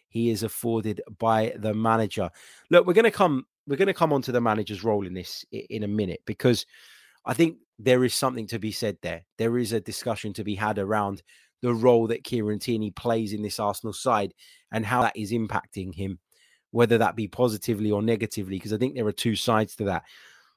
he 0.07 0.29
is 0.29 0.43
afforded 0.43 1.01
by 1.17 1.53
the 1.57 1.73
manager? 1.73 2.29
Look, 2.69 2.85
we're 2.85 2.93
going 2.93 3.05
to 3.05 3.11
come. 3.11 3.45
We're 3.65 3.77
going 3.77 3.87
to 3.87 3.93
come 3.93 4.13
on 4.13 4.21
to 4.23 4.31
the 4.31 4.39
manager's 4.39 4.83
role 4.83 5.07
in 5.07 5.13
this 5.13 5.43
in 5.51 5.83
a 5.83 5.87
minute 5.87 6.21
because 6.25 6.65
I 7.25 7.33
think 7.33 7.57
there 7.79 8.03
is 8.03 8.13
something 8.13 8.47
to 8.47 8.59
be 8.59 8.71
said 8.71 8.97
there. 9.01 9.25
There 9.37 9.57
is 9.57 9.73
a 9.73 9.81
discussion 9.81 10.31
to 10.33 10.43
be 10.43 10.55
had 10.55 10.77
around 10.77 11.23
the 11.61 11.73
role 11.73 12.07
that 12.07 12.23
Kieran 12.23 12.59
Tierney 12.59 12.91
plays 12.91 13.33
in 13.33 13.41
this 13.41 13.59
Arsenal 13.59 13.93
side 13.93 14.33
and 14.71 14.85
how 14.85 15.01
that 15.01 15.17
is 15.17 15.31
impacting 15.31 15.93
him 15.93 16.19
whether 16.71 16.97
that 16.97 17.15
be 17.15 17.27
positively 17.27 17.91
or 17.91 18.01
negatively, 18.01 18.57
because 18.57 18.73
I 18.73 18.77
think 18.77 18.95
there 18.95 19.07
are 19.07 19.11
two 19.11 19.35
sides 19.35 19.75
to 19.77 19.85
that. 19.85 20.03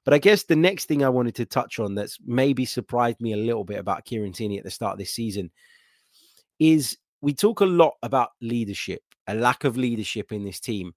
But 0.05 0.15
I 0.15 0.19
guess 0.19 0.45
the 0.45 0.57
next 0.57 0.87
thing 0.87 1.05
I 1.05 1.09
wanted 1.09 1.35
to 1.37 1.47
touch 1.47 1.79
on 1.79 1.95
that's 1.95 2.19
maybe 2.25 2.65
surprised 2.65 3.21
me 3.21 3.33
a 3.33 3.39
little 3.39 3.65
bit 3.65 3.79
about 3.79 4.05
Kieran 4.05 4.33
Tierney 4.33 4.59
at 4.59 4.65
the 4.65 4.71
start 4.71 4.95
of 4.95 4.99
this 4.99 5.13
season 5.13 5.51
is 6.59 6.97
we 7.21 7.35
talk 7.35 7.61
a 7.61 7.67
lot 7.67 7.95
about 8.03 8.31
leadership, 8.41 9.03
a 9.27 9.35
lack 9.35 9.65
of 9.65 9.77
leadership 9.77 10.33
in 10.33 10.45
this 10.45 10.61
team. 10.61 10.93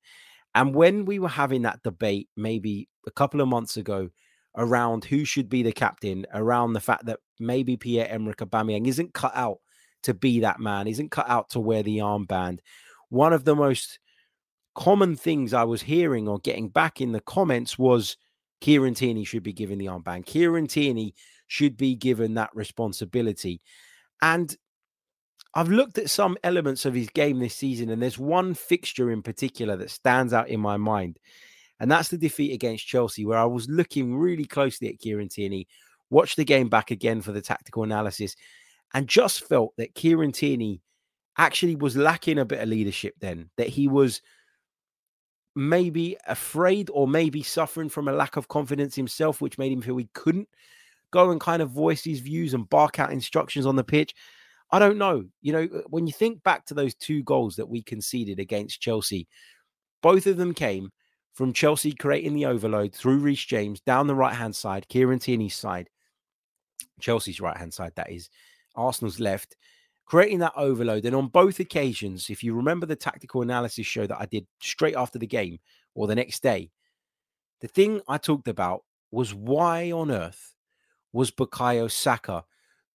And 0.56 0.74
when 0.74 1.06
we 1.06 1.20
were 1.20 1.30
having 1.30 1.64
that 1.64 1.84
debate 1.84 2.30
maybe 2.38 2.88
a 3.06 3.12
couple 3.12 3.42
of 3.42 3.48
months 3.48 3.78
ago 3.78 4.10
around 4.56 5.04
who 5.04 5.26
should 5.26 5.50
be 5.50 5.64
the 5.64 5.72
captain, 5.72 6.26
around 6.34 6.74
the 6.74 6.80
fact 6.80 7.06
that 7.08 7.20
maybe 7.40 7.76
Pierre 7.76 8.08
Emerick 8.10 8.38
Aubameyang 8.38 8.88
isn't 8.88 9.14
cut 9.14 9.36
out 9.36 9.58
to 10.04 10.14
be 10.14 10.42
that 10.42 10.60
man, 10.60 10.88
isn't 10.88 11.12
cut 11.12 11.30
out 11.30 11.50
to 11.50 11.60
wear 11.60 11.82
the 11.84 11.98
armband. 11.98 12.60
One 13.10 13.34
of 13.34 13.46
the 13.46 13.56
most 13.56 14.00
common 14.76 15.16
things 15.16 15.54
I 15.54 15.64
was 15.64 15.82
hearing 15.82 16.28
or 16.28 16.40
getting 16.40 16.70
back 16.70 17.02
in 17.02 17.12
the 17.12 17.22
comments 17.22 17.78
was 17.78 18.18
Kieran 18.62 18.94
Tierney 18.94 19.24
should 19.24 19.44
be 19.44 19.54
given 19.54 19.78
the 19.78 19.88
armband. 19.88 20.26
Kieran 20.26 20.68
Tierney 20.68 21.14
should 21.48 21.78
be 21.78 21.96
given 21.96 22.34
that 22.36 22.50
responsibility. 22.56 23.62
And 24.22 24.56
I've 25.54 25.70
looked 25.70 25.98
at 25.98 26.10
some 26.10 26.38
elements 26.44 26.86
of 26.86 26.94
his 26.96 27.10
game 27.10 27.40
this 27.40 27.56
season, 27.56 27.90
and 27.90 28.02
there's 28.02 28.18
one 28.18 28.54
fixture 28.54 29.12
in 29.12 29.22
particular 29.22 29.76
that 29.76 29.92
stands 29.92 30.34
out 30.34 30.50
in 30.50 30.60
my 30.60 30.78
mind. 30.78 31.20
And 31.80 31.92
that's 31.92 32.10
the 32.10 32.18
defeat 32.18 32.54
against 32.54 32.88
Chelsea, 32.88 33.26
where 33.26 33.38
I 33.38 33.46
was 33.46 33.70
looking 33.70 34.16
really 34.16 34.46
closely 34.46 34.88
at 34.88 35.00
Kieran 35.00 35.30
Tierney, 35.30 35.68
watched 36.10 36.38
the 36.38 36.46
game 36.46 36.70
back 36.70 36.90
again 36.90 37.22
for 37.22 37.34
the 37.34 37.42
tactical 37.42 37.84
analysis, 37.84 38.36
and 38.94 39.08
just 39.08 39.48
felt 39.48 39.74
that 39.78 39.94
Kieran 39.94 40.32
Tierney 40.32 40.82
actually 41.38 41.76
was 41.76 41.98
lacking 41.98 42.40
a 42.40 42.46
bit 42.46 42.62
of 42.62 42.70
leadership 42.70 43.16
then, 43.20 43.50
that 43.58 43.68
he 43.68 43.88
was 43.88 44.22
maybe 45.56 46.18
afraid 46.28 46.90
or 46.92 47.08
maybe 47.08 47.44
suffering 47.44 47.90
from 47.90 48.08
a 48.08 48.14
lack 48.14 48.38
of 48.38 48.48
confidence 48.48 48.96
himself, 48.96 49.42
which 49.42 49.58
made 49.58 49.72
him 49.72 49.82
feel 49.82 49.98
he 49.98 50.10
couldn't 50.14 50.50
go 51.12 51.32
and 51.32 51.40
kind 51.40 51.62
of 51.62 51.70
voice 51.70 52.04
his 52.04 52.20
views 52.20 52.54
and 52.54 52.70
bark 52.70 53.00
out 53.00 53.12
instructions 53.12 53.66
on 53.66 53.76
the 53.76 53.84
pitch. 53.84 54.16
I 54.72 54.80
don't 54.80 54.98
know. 54.98 55.26
You 55.42 55.54
know, 55.54 55.64
uh, 55.64 55.82
when 55.90 56.08
you 56.08 56.14
think 56.14 56.42
back 56.44 56.66
to 56.66 56.74
those 56.74 56.96
two 56.96 57.22
goals 57.24 57.56
that 57.58 57.70
we 57.70 57.84
conceded 57.84 58.40
against 58.40 58.82
Chelsea, 58.82 59.28
both 60.02 60.26
of 60.26 60.38
them 60.38 60.54
came 60.54 60.90
from 61.34 61.54
Chelsea 61.54 61.92
creating 61.92 62.34
the 62.34 62.48
overload 62.48 62.94
through 62.94 63.20
Reece 63.20 63.46
James 63.46 63.82
down 63.82 64.08
the 64.08 64.16
right 64.16 64.34
hand 64.34 64.56
side, 64.56 64.88
Kieran 64.88 65.20
Tierney's 65.20 65.56
side, 65.56 65.90
Chelsea's 67.00 67.42
right 67.42 67.58
hand 67.58 67.74
side, 67.74 67.94
that 67.96 68.12
is, 68.12 68.30
Arsenal's 68.76 69.20
left, 69.20 69.56
creating 70.06 70.40
that 70.40 70.54
overload. 70.56 71.06
And 71.06 71.16
on 71.16 71.28
both 71.28 71.60
occasions, 71.60 72.30
if 72.30 72.44
you 72.44 72.54
remember 72.54 72.86
the 72.86 72.96
tactical 72.96 73.42
analysis 73.42 73.86
show 73.86 74.06
that 74.08 74.20
I 74.20 74.26
did 74.26 74.46
straight 74.62 74.96
after 74.96 75.20
the 75.20 75.28
game 75.28 75.60
or 75.96 76.08
the 76.08 76.16
next 76.16 76.44
day, 76.44 76.72
the 77.62 77.68
thing 77.68 78.02
I 78.08 78.18
talked 78.18 78.48
about 78.48 78.84
was 79.12 79.34
why 79.34 79.92
on 79.92 80.12
earth 80.12 80.56
was 81.14 81.32
Bukayo 81.32 81.90
Saka 81.90 82.44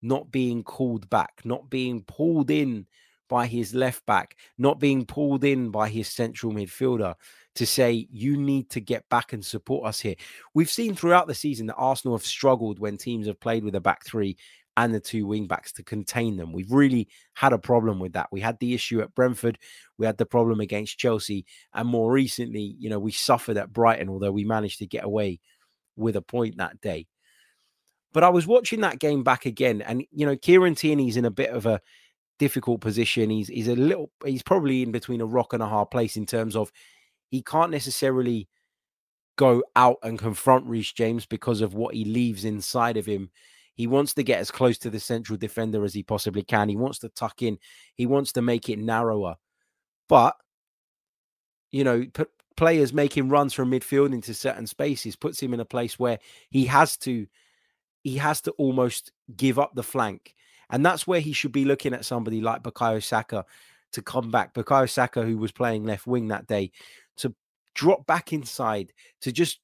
not 0.02 0.30
being 0.30 0.62
called 0.62 1.08
back, 1.08 1.40
not 1.44 1.70
being 1.70 2.02
pulled 2.02 2.50
in 2.50 2.86
by 3.28 3.46
his 3.46 3.74
left 3.74 4.04
back, 4.06 4.36
not 4.56 4.80
being 4.80 5.04
pulled 5.04 5.44
in 5.44 5.70
by 5.70 5.88
his 5.88 6.08
central 6.08 6.52
midfielder 6.52 7.14
to 7.54 7.66
say, 7.66 8.06
you 8.10 8.36
need 8.36 8.70
to 8.70 8.80
get 8.80 9.08
back 9.08 9.32
and 9.32 9.44
support 9.44 9.86
us 9.86 10.00
here. 10.00 10.14
We've 10.54 10.70
seen 10.70 10.94
throughout 10.94 11.26
the 11.26 11.34
season 11.34 11.66
that 11.66 11.74
Arsenal 11.74 12.16
have 12.16 12.24
struggled 12.24 12.78
when 12.78 12.96
teams 12.96 13.26
have 13.26 13.40
played 13.40 13.64
with 13.64 13.74
a 13.74 13.80
back 13.80 14.04
three 14.04 14.36
and 14.78 14.94
the 14.94 15.00
two 15.00 15.26
wing 15.26 15.48
backs 15.48 15.72
to 15.72 15.82
contain 15.82 16.36
them. 16.36 16.52
We've 16.52 16.70
really 16.70 17.08
had 17.34 17.52
a 17.52 17.58
problem 17.58 17.98
with 17.98 18.12
that. 18.12 18.28
We 18.30 18.40
had 18.40 18.60
the 18.60 18.74
issue 18.74 19.00
at 19.00 19.12
Brentford, 19.12 19.58
we 19.98 20.06
had 20.06 20.18
the 20.18 20.24
problem 20.24 20.60
against 20.60 20.98
Chelsea, 20.98 21.44
and 21.74 21.88
more 21.88 22.12
recently, 22.12 22.76
you 22.78 22.88
know, 22.88 23.00
we 23.00 23.10
suffered 23.10 23.56
at 23.56 23.72
Brighton, 23.72 24.08
although 24.08 24.30
we 24.30 24.44
managed 24.44 24.78
to 24.78 24.86
get 24.86 25.04
away 25.04 25.40
with 25.96 26.14
a 26.14 26.22
point 26.22 26.58
that 26.58 26.80
day. 26.80 27.08
But 28.12 28.22
I 28.22 28.28
was 28.28 28.46
watching 28.46 28.80
that 28.82 29.00
game 29.00 29.24
back 29.24 29.46
again, 29.46 29.82
and 29.82 30.04
you 30.12 30.24
know, 30.24 30.36
Kieran 30.36 30.76
Tierney's 30.76 31.16
in 31.16 31.24
a 31.24 31.30
bit 31.30 31.50
of 31.50 31.66
a 31.66 31.80
difficult 32.38 32.80
position. 32.80 33.30
He's 33.30 33.48
he's 33.48 33.66
a 33.66 33.74
little 33.74 34.12
he's 34.24 34.44
probably 34.44 34.82
in 34.82 34.92
between 34.92 35.20
a 35.20 35.26
rock 35.26 35.54
and 35.54 35.62
a 35.62 35.66
hard 35.66 35.90
place 35.90 36.16
in 36.16 36.24
terms 36.24 36.54
of 36.54 36.70
he 37.30 37.42
can't 37.42 37.72
necessarily 37.72 38.48
go 39.36 39.64
out 39.74 39.96
and 40.04 40.20
confront 40.20 40.66
Reece 40.66 40.92
James 40.92 41.26
because 41.26 41.62
of 41.62 41.74
what 41.74 41.96
he 41.96 42.04
leaves 42.04 42.44
inside 42.44 42.96
of 42.96 43.06
him. 43.06 43.30
He 43.78 43.86
wants 43.86 44.12
to 44.14 44.24
get 44.24 44.40
as 44.40 44.50
close 44.50 44.76
to 44.78 44.90
the 44.90 44.98
central 44.98 45.38
defender 45.38 45.84
as 45.84 45.94
he 45.94 46.02
possibly 46.02 46.42
can. 46.42 46.68
He 46.68 46.76
wants 46.76 46.98
to 46.98 47.08
tuck 47.10 47.42
in. 47.42 47.58
He 47.94 48.06
wants 48.06 48.32
to 48.32 48.42
make 48.42 48.68
it 48.68 48.80
narrower. 48.80 49.36
But 50.08 50.36
you 51.70 51.84
know, 51.84 52.04
players 52.56 52.92
making 52.92 53.28
runs 53.28 53.54
from 53.54 53.70
midfield 53.70 54.12
into 54.12 54.34
certain 54.34 54.66
spaces 54.66 55.14
puts 55.14 55.40
him 55.40 55.54
in 55.54 55.60
a 55.60 55.64
place 55.64 55.96
where 55.96 56.18
he 56.50 56.64
has 56.64 56.96
to 56.96 57.28
he 58.02 58.16
has 58.16 58.40
to 58.40 58.50
almost 58.52 59.12
give 59.36 59.60
up 59.60 59.76
the 59.76 59.82
flank. 59.84 60.34
And 60.70 60.84
that's 60.84 61.06
where 61.06 61.20
he 61.20 61.32
should 61.32 61.52
be 61.52 61.64
looking 61.64 61.94
at 61.94 62.04
somebody 62.04 62.40
like 62.40 62.64
Bukayo 62.64 63.02
Saka 63.02 63.44
to 63.92 64.02
come 64.02 64.32
back. 64.32 64.54
Bukayo 64.54 64.90
Saka, 64.90 65.22
who 65.22 65.38
was 65.38 65.52
playing 65.52 65.84
left 65.84 66.06
wing 66.06 66.28
that 66.28 66.48
day, 66.48 66.72
to 67.18 67.32
drop 67.74 68.06
back 68.06 68.32
inside, 68.32 68.92
to 69.20 69.30
just 69.30 69.60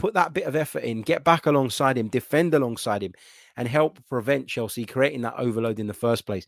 put 0.00 0.14
that 0.14 0.32
bit 0.32 0.44
of 0.44 0.56
effort 0.56 0.82
in, 0.82 1.02
get 1.02 1.24
back 1.24 1.44
alongside 1.44 1.98
him, 1.98 2.08
defend 2.08 2.54
alongside 2.54 3.02
him, 3.02 3.12
and 3.56 3.68
help 3.68 3.98
prevent 4.08 4.48
Chelsea 4.48 4.86
creating 4.86 5.20
that 5.22 5.34
overload 5.36 5.78
in 5.78 5.86
the 5.86 5.94
first 5.94 6.24
place. 6.24 6.46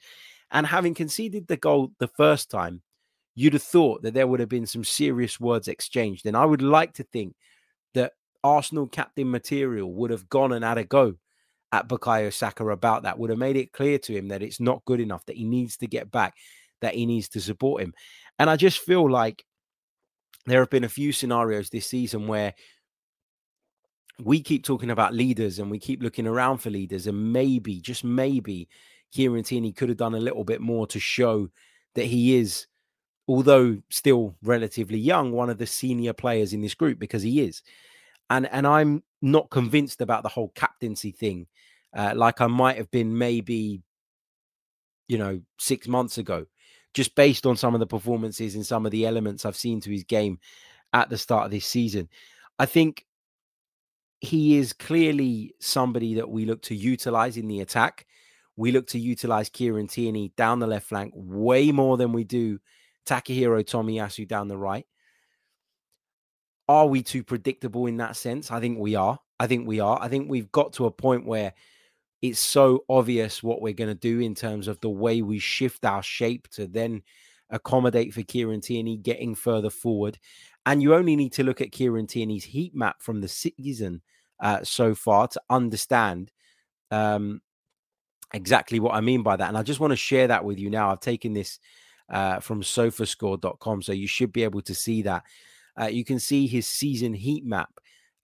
And 0.51 0.67
having 0.67 0.95
conceded 0.95 1.47
the 1.47 1.59
goal 1.59 1.93
the 1.99 2.09
first 2.09 2.51
time, 2.51 2.81
you'd 3.35 3.53
have 3.53 3.63
thought 3.63 4.03
that 4.03 4.15
there 4.15 4.27
would 4.27 4.41
have 4.41 4.49
been 4.49 4.67
some 4.67 4.85
serious 4.85 5.39
words 5.39 5.69
exchanged. 5.69 6.25
And 6.25 6.35
I 6.35 6.47
would 6.47 6.63
like 6.63 6.95
to 6.95 7.05
think 7.05 7.35
that 7.93 8.13
Arsenal 8.43 8.87
captain 8.87 9.31
material 9.31 9.93
would 9.93 10.11
have 10.11 10.31
gone 10.31 10.53
and 10.53 10.65
had 10.65 10.79
a 10.79 10.85
go 10.85 11.17
at 11.73 11.89
Bukayo 11.89 12.33
Saka 12.33 12.67
about 12.67 13.03
that, 13.03 13.19
would 13.19 13.31
have 13.31 13.39
made 13.39 13.57
it 13.57 13.73
clear 13.73 13.99
to 13.99 14.15
him 14.15 14.29
that 14.29 14.43
it's 14.43 14.61
not 14.61 14.85
good 14.87 15.01
enough, 15.01 15.27
that 15.27 15.37
he 15.37 15.45
needs 15.45 15.77
to 15.79 15.87
get 15.87 16.11
back, 16.11 16.35
that 16.81 16.95
he 16.95 17.05
needs 17.05 17.29
to 17.31 17.41
support 17.41 17.83
him. 17.83 17.93
And 18.39 18.49
I 18.49 18.57
just 18.57 18.79
feel 18.79 19.11
like 19.11 19.45
there 20.47 20.61
have 20.61 20.71
been 20.71 20.85
a 20.85 20.89
few 20.89 21.13
scenarios 21.13 21.69
this 21.69 21.87
season 21.87 22.27
where 22.27 22.55
we 24.21 24.41
keep 24.41 24.65
talking 24.65 24.91
about 24.91 25.15
leaders 25.15 25.59
and 25.59 25.71
we 25.71 25.79
keep 25.79 26.03
looking 26.03 26.27
around 26.27 26.59
for 26.59 26.71
leaders, 26.71 27.07
and 27.07 27.33
maybe, 27.33 27.81
just 27.81 28.05
maybe, 28.05 28.69
Kieran 29.13 29.45
Tierney 29.45 29.73
could 29.73 29.89
have 29.89 29.99
done 29.99 30.15
a 30.15 30.21
little 30.21 30.45
bit 30.45 30.61
more 30.61 30.87
to 30.89 31.01
show 31.01 31.49
that 31.95 32.05
he 32.05 32.37
is, 32.37 32.67
although 33.29 33.79
still 33.91 34.35
relatively 34.43 34.99
young, 34.99 35.33
one 35.33 35.51
of 35.51 35.59
the 35.59 35.67
senior 35.67 36.13
players 36.13 36.53
in 36.53 36.63
this 36.63 36.75
group 36.75 36.99
because 36.99 37.23
he 37.23 37.41
is 37.41 37.63
and 38.33 38.49
and 38.51 38.67
I'm 38.67 39.03
not 39.21 39.51
convinced 39.51 40.01
about 40.01 40.23
the 40.23 40.29
whole 40.31 40.49
captaincy 40.55 41.13
thing, 41.13 41.47
uh, 41.95 42.15
like 42.17 42.41
I 42.41 42.47
might 42.47 42.79
have 42.79 42.91
been 42.91 43.17
maybe, 43.17 43.83
you 45.07 45.19
know, 45.19 45.41
six 45.59 45.87
months 45.87 46.19
ago, 46.19 46.47
just 46.95 47.15
based 47.15 47.45
on 47.47 47.57
some 47.57 47.75
of 47.75 47.81
the 47.81 47.87
performances 47.87 48.55
and 48.55 48.65
some 48.65 48.87
of 48.87 48.93
the 48.93 49.07
elements 49.07 49.45
I've 49.45 49.57
seen 49.57 49.81
to 49.83 49.91
his 49.91 50.05
game 50.05 50.39
at 50.95 51.11
the 51.11 51.19
start 51.19 51.45
of 51.45 51.51
this 51.51 51.67
season. 51.67 52.09
I 52.59 52.65
think 52.67 53.05
he 54.23 54.57
is 54.57 54.73
clearly 54.73 55.53
somebody 55.59 56.15
that 56.15 56.31
we 56.31 56.47
look 56.47 56.63
to 56.63 56.77
utilize 56.77 57.37
in 57.37 57.49
the 57.49 57.61
attack. 57.61 58.07
We 58.57 58.71
look 58.71 58.87
to 58.89 58.99
utilize 58.99 59.49
Kieran 59.49 59.89
Tierney 59.89 60.33
down 60.37 60.61
the 60.61 60.67
left 60.69 60.89
flank 60.89 61.13
way 61.17 61.73
more 61.73 61.97
than 61.97 62.13
we 62.13 62.23
do 62.23 62.61
Takahiro 63.05 63.65
Tomiyasu 63.65 64.29
down 64.29 64.47
the 64.47 64.57
right. 64.57 64.87
Are 66.69 66.87
we 66.87 67.03
too 67.03 67.25
predictable 67.25 67.87
in 67.87 67.97
that 67.97 68.15
sense? 68.15 68.53
I 68.53 68.61
think 68.61 68.79
we 68.79 68.95
are. 68.95 69.19
I 69.41 69.49
think 69.49 69.67
we 69.67 69.81
are. 69.81 70.01
I 70.01 70.07
think 70.07 70.31
we've 70.31 70.53
got 70.53 70.75
to 70.75 70.87
a 70.87 70.91
point 70.93 71.27
where 71.27 71.53
it's 72.23 72.39
so 72.39 72.85
obvious 72.89 73.43
what 73.43 73.61
we're 73.61 73.73
going 73.73 73.91
to 73.91 73.95
do 73.97 74.21
in 74.21 74.37
terms 74.37 74.69
of 74.69 74.81
the 74.81 74.89
way 74.89 75.21
we 75.23 75.41
shift 75.41 75.85
our 75.85 76.03
shape 76.03 76.47
to 76.51 76.69
then 76.69 77.03
accommodate 77.51 78.15
for 78.15 78.23
Kieran 78.23 78.61
Tierney 78.61 78.99
getting 78.99 79.35
further 79.35 79.69
forward. 79.69 80.17
And 80.65 80.81
you 80.81 80.95
only 80.95 81.17
need 81.17 81.33
to 81.33 81.43
look 81.43 81.61
at 81.61 81.73
Kieran 81.73 82.07
Tierney's 82.07 82.45
heat 82.45 82.73
map 82.73 83.03
from 83.03 83.21
the 83.21 83.27
season 83.27 84.01
uh, 84.43 84.63
so 84.65 84.95
far 84.95 85.29
to 85.29 85.41
understand 85.49 86.31
um, 86.91 87.41
exactly 88.35 88.81
what 88.81 88.95
I 88.95 89.01
mean 89.01 89.23
by 89.23 89.37
that. 89.37 89.49
And 89.49 89.57
I 89.57 89.63
just 89.63 89.81
want 89.81 89.93
to 89.93 89.97
share 89.97 90.27
that 90.29 90.45
with 90.45 90.59
you 90.59 90.69
now. 90.69 90.91
I've 90.91 91.01
taken 91.01 91.33
this 91.33 91.59
uh, 92.11 92.41
from 92.41 92.61
sofascore.com, 92.61 93.83
so 93.83 93.93
you 93.93 94.09
should 94.09 94.33
be 94.33 94.45
able 94.45 94.61
to 94.63 94.75
see 94.75 95.03
that. 95.03 95.23
Uh, 95.81 95.87
you 95.87 96.05
can 96.05 96.19
see 96.19 96.47
his 96.47 96.67
season 96.67 97.15
heat 97.15 97.47
map 97.47 97.71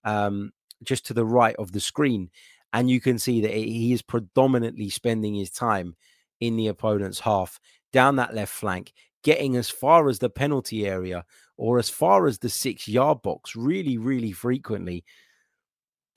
um, 0.03 0.51
just 0.83 1.05
to 1.07 1.13
the 1.13 1.25
right 1.25 1.55
of 1.55 1.71
the 1.71 1.79
screen. 1.79 2.29
And 2.73 2.89
you 2.89 3.01
can 3.01 3.17
see 3.17 3.41
that 3.41 3.51
he 3.51 3.93
is 3.93 4.03
predominantly 4.03 4.89
spending 4.89 5.33
his 5.33 5.49
time 5.49 5.95
in 6.39 6.55
the 6.55 6.67
opponent's 6.67 7.19
half, 7.19 7.59
down 7.91 8.17
that 8.17 8.35
left 8.35 8.53
flank, 8.53 8.93
getting 9.23 9.55
as 9.55 9.69
far 9.69 10.09
as 10.09 10.19
the 10.19 10.29
penalty 10.29 10.85
area 10.85 11.25
or 11.57 11.79
as 11.79 11.89
far 11.89 12.27
as 12.27 12.37
the 12.37 12.49
six 12.49 12.87
yard 12.87 13.21
box 13.21 13.55
really, 13.55 13.97
really 13.97 14.31
frequently. 14.31 15.03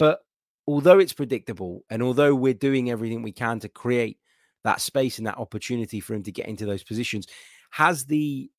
But 0.02 0.18
although 0.66 0.98
it's 0.98 1.12
predictable 1.12 1.84
and 1.88 2.02
although 2.02 2.34
we're 2.34 2.54
doing 2.54 2.90
everything 2.90 3.22
we 3.22 3.30
can 3.30 3.60
to 3.60 3.68
create 3.68 4.18
that 4.64 4.80
space 4.80 5.18
and 5.18 5.28
that 5.28 5.38
opportunity 5.38 6.00
for 6.00 6.14
him 6.14 6.24
to 6.24 6.32
get 6.32 6.48
into 6.48 6.66
those 6.66 6.82
positions, 6.82 7.28
has 7.70 8.04
the 8.06 8.50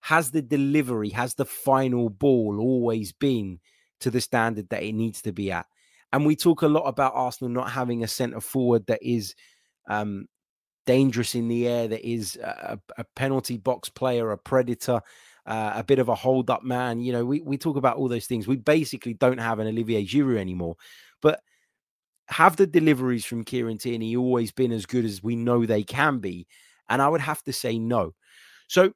has 0.00 0.32
the 0.32 0.42
delivery, 0.42 1.10
has 1.10 1.34
the 1.34 1.44
final 1.44 2.10
ball 2.10 2.58
always 2.58 3.12
been 3.12 3.60
to 4.00 4.10
the 4.10 4.20
standard 4.20 4.68
that 4.70 4.82
it 4.82 4.94
needs 4.94 5.22
to 5.22 5.32
be 5.32 5.52
at? 5.52 5.66
And 6.12 6.26
we 6.26 6.34
talk 6.34 6.62
a 6.62 6.66
lot 6.66 6.88
about 6.88 7.14
Arsenal 7.14 7.52
not 7.52 7.70
having 7.70 8.02
a 8.02 8.08
centre 8.08 8.40
forward 8.40 8.84
that 8.88 9.00
is 9.00 9.36
um, 9.88 10.26
dangerous 10.86 11.36
in 11.36 11.46
the 11.46 11.68
air, 11.68 11.86
that 11.86 12.04
is 12.04 12.34
a, 12.34 12.80
a 12.96 13.04
penalty 13.14 13.58
box 13.58 13.90
player, 13.90 14.32
a 14.32 14.36
predator, 14.36 15.02
uh, 15.48 15.72
a 15.76 15.82
bit 15.82 15.98
of 15.98 16.10
a 16.10 16.14
hold 16.14 16.50
up 16.50 16.62
man. 16.62 17.00
You 17.00 17.12
know, 17.12 17.24
we, 17.24 17.40
we 17.40 17.56
talk 17.56 17.76
about 17.76 17.96
all 17.96 18.06
those 18.06 18.26
things. 18.26 18.46
We 18.46 18.56
basically 18.56 19.14
don't 19.14 19.38
have 19.38 19.58
an 19.58 19.66
Olivier 19.66 20.04
Giroud 20.04 20.38
anymore. 20.38 20.76
But 21.22 21.40
have 22.28 22.56
the 22.56 22.66
deliveries 22.66 23.24
from 23.24 23.44
Kieran 23.44 23.78
Tierney 23.78 24.14
always 24.14 24.52
been 24.52 24.72
as 24.72 24.84
good 24.84 25.06
as 25.06 25.22
we 25.22 25.34
know 25.34 25.64
they 25.64 25.82
can 25.82 26.18
be? 26.18 26.46
And 26.90 27.00
I 27.00 27.08
would 27.08 27.22
have 27.22 27.42
to 27.44 27.52
say 27.52 27.78
no. 27.78 28.14
So 28.68 28.92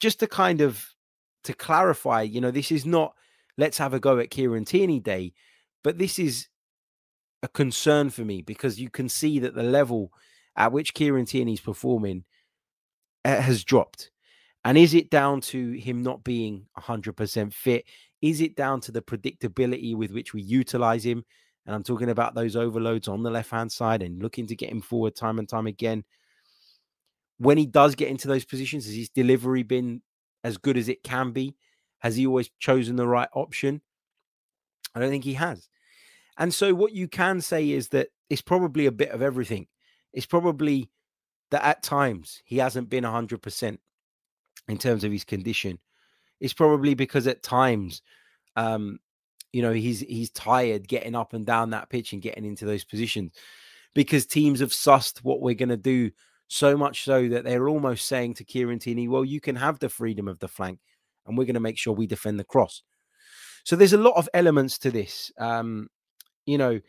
just 0.00 0.20
to 0.20 0.26
kind 0.26 0.62
of 0.62 0.82
to 1.44 1.52
clarify, 1.52 2.22
you 2.22 2.40
know, 2.40 2.50
this 2.50 2.72
is 2.72 2.86
not 2.86 3.14
let's 3.58 3.76
have 3.76 3.92
a 3.92 4.00
go 4.00 4.18
at 4.18 4.30
Kieran 4.30 4.64
Tierney 4.64 4.98
Day, 4.98 5.34
but 5.84 5.98
this 5.98 6.18
is 6.18 6.48
a 7.42 7.48
concern 7.48 8.08
for 8.08 8.24
me 8.24 8.40
because 8.40 8.80
you 8.80 8.88
can 8.88 9.10
see 9.10 9.38
that 9.40 9.54
the 9.54 9.62
level 9.62 10.10
at 10.56 10.72
which 10.72 10.94
Kieran 10.94 11.26
Tierney's 11.26 11.60
performing 11.60 12.24
uh, 13.26 13.42
has 13.42 13.62
dropped. 13.62 14.10
And 14.64 14.76
is 14.76 14.94
it 14.94 15.10
down 15.10 15.40
to 15.42 15.72
him 15.72 16.02
not 16.02 16.22
being 16.22 16.66
100% 16.78 17.52
fit? 17.52 17.84
Is 18.20 18.40
it 18.40 18.56
down 18.56 18.80
to 18.82 18.92
the 18.92 19.00
predictability 19.00 19.96
with 19.96 20.10
which 20.10 20.34
we 20.34 20.42
utilize 20.42 21.04
him? 21.04 21.24
And 21.66 21.74
I'm 21.74 21.82
talking 21.82 22.10
about 22.10 22.34
those 22.34 22.56
overloads 22.56 23.08
on 23.08 23.22
the 23.22 23.30
left 23.30 23.50
hand 23.50 23.72
side 23.72 24.02
and 24.02 24.22
looking 24.22 24.46
to 24.48 24.56
get 24.56 24.70
him 24.70 24.80
forward 24.80 25.16
time 25.16 25.38
and 25.38 25.48
time 25.48 25.66
again. 25.66 26.04
When 27.38 27.56
he 27.56 27.66
does 27.66 27.94
get 27.94 28.08
into 28.08 28.28
those 28.28 28.44
positions, 28.44 28.84
has 28.84 28.94
his 28.94 29.08
delivery 29.08 29.62
been 29.62 30.02
as 30.44 30.58
good 30.58 30.76
as 30.76 30.88
it 30.88 31.02
can 31.02 31.32
be? 31.32 31.56
Has 32.00 32.16
he 32.16 32.26
always 32.26 32.50
chosen 32.58 32.96
the 32.96 33.06
right 33.06 33.28
option? 33.32 33.80
I 34.94 35.00
don't 35.00 35.10
think 35.10 35.24
he 35.24 35.34
has. 35.34 35.68
And 36.36 36.52
so, 36.52 36.74
what 36.74 36.92
you 36.92 37.08
can 37.08 37.40
say 37.40 37.70
is 37.70 37.88
that 37.88 38.08
it's 38.28 38.42
probably 38.42 38.86
a 38.86 38.92
bit 38.92 39.10
of 39.10 39.22
everything. 39.22 39.66
It's 40.12 40.26
probably 40.26 40.90
that 41.50 41.64
at 41.64 41.82
times 41.82 42.42
he 42.44 42.58
hasn't 42.58 42.88
been 42.88 43.04
100% 43.04 43.78
in 44.70 44.78
terms 44.78 45.04
of 45.04 45.12
his 45.12 45.24
condition. 45.24 45.78
It's 46.40 46.54
probably 46.54 46.94
because 46.94 47.26
at 47.26 47.42
times, 47.42 48.02
um, 48.56 48.98
you 49.52 49.62
know, 49.62 49.72
he's 49.72 50.00
he's 50.00 50.30
tired 50.30 50.88
getting 50.88 51.14
up 51.14 51.32
and 51.34 51.44
down 51.44 51.70
that 51.70 51.90
pitch 51.90 52.12
and 52.12 52.22
getting 52.22 52.44
into 52.44 52.64
those 52.64 52.84
positions 52.84 53.32
because 53.94 54.24
teams 54.24 54.60
have 54.60 54.70
sussed 54.70 55.18
what 55.18 55.40
we're 55.40 55.54
going 55.54 55.68
to 55.68 55.76
do 55.76 56.10
so 56.48 56.76
much 56.76 57.04
so 57.04 57.28
that 57.28 57.44
they're 57.44 57.68
almost 57.68 58.06
saying 58.06 58.34
to 58.34 58.44
Kieran 58.44 58.78
Tierney, 58.78 59.08
well, 59.08 59.24
you 59.24 59.40
can 59.40 59.56
have 59.56 59.78
the 59.78 59.88
freedom 59.88 60.28
of 60.28 60.38
the 60.38 60.48
flank 60.48 60.78
and 61.26 61.36
we're 61.36 61.44
going 61.44 61.54
to 61.54 61.60
make 61.60 61.78
sure 61.78 61.92
we 61.92 62.06
defend 62.06 62.38
the 62.38 62.44
cross. 62.44 62.82
So 63.64 63.76
there's 63.76 63.92
a 63.92 63.98
lot 63.98 64.16
of 64.16 64.28
elements 64.32 64.78
to 64.78 64.90
this. 64.90 65.30
Um, 65.38 65.88
you 66.46 66.58
know, 66.58 66.80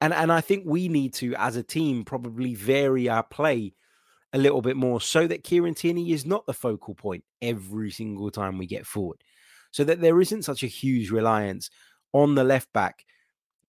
and 0.00 0.14
and 0.14 0.32
I 0.32 0.40
think 0.40 0.64
we 0.66 0.88
need 0.88 1.14
to, 1.14 1.34
as 1.36 1.56
a 1.56 1.62
team, 1.62 2.04
probably 2.04 2.54
vary 2.54 3.08
our 3.08 3.22
play 3.22 3.74
a 4.34 4.38
little 4.38 4.60
bit 4.60 4.76
more 4.76 5.00
so 5.00 5.26
that 5.26 5.44
Kieran 5.44 5.74
Tierney 5.74 6.12
is 6.12 6.26
not 6.26 6.44
the 6.44 6.52
focal 6.52 6.94
point 6.94 7.24
every 7.40 7.90
single 7.90 8.30
time 8.30 8.58
we 8.58 8.66
get 8.66 8.86
forward. 8.86 9.22
So 9.70 9.84
that 9.84 10.00
there 10.00 10.20
isn't 10.20 10.42
such 10.42 10.62
a 10.62 10.68
huge 10.68 11.10
reliance 11.10 11.70
on 12.12 12.34
the 12.34 12.44
left 12.44 12.72
back 12.72 13.04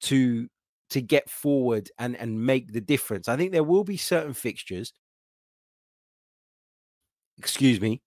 to 0.02 0.50
to 0.90 1.02
get 1.02 1.30
forward 1.30 1.90
and 1.98 2.18
and 2.18 2.46
make 2.46 2.74
the 2.74 2.82
difference. 2.82 3.30
I 3.30 3.38
think 3.38 3.52
there 3.52 3.64
will 3.64 3.84
be 3.84 3.98
certain 3.98 4.34
fixtures 4.34 4.92
excuse 7.38 7.82
me. 7.82 8.02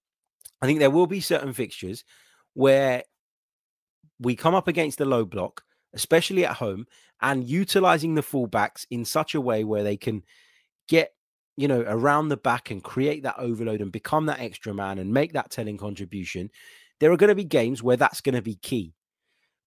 I 0.61 0.67
think 0.67 0.79
there 0.79 0.91
will 0.91 1.07
be 1.07 1.21
certain 1.21 1.53
fixtures 1.53 2.05
where 2.55 3.05
we 4.19 4.35
come 4.35 4.55
up 4.55 4.69
against 4.69 4.99
the 4.99 5.05
low 5.05 5.25
block, 5.25 5.63
especially 5.93 6.45
at 6.45 6.57
home, 6.57 6.87
and 7.21 7.49
utilizing 7.49 8.15
the 8.15 8.23
fullbacks 8.23 8.87
in 8.91 9.05
such 9.05 9.35
a 9.35 9.41
way 9.41 9.65
where 9.65 9.85
they 9.85 9.97
can 9.97 10.23
get 10.89 11.13
you 11.59 11.67
know 11.67 11.85
around 11.87 12.29
the 12.29 12.37
back 12.37 12.71
and 12.71 12.85
create 12.85 13.25
that 13.25 13.35
overload 13.37 13.81
and 13.81 13.91
become 13.91 14.27
that 14.27 14.39
extra 14.39 14.73
man 14.73 14.99
and 14.99 15.13
make 15.13 15.33
that 15.33 15.51
telling 15.51 15.77
contribution 15.77 16.49
there 17.01 17.11
are 17.11 17.17
going 17.17 17.29
to 17.29 17.35
be 17.35 17.45
games 17.45 17.83
where 17.83 17.97
that's 17.97 18.21
going 18.21 18.35
to 18.35 18.43
be 18.43 18.55
key. 18.57 18.95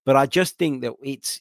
But 0.04 0.16
i 0.16 0.26
just 0.26 0.58
think 0.58 0.82
that 0.82 0.94
it's 1.02 1.40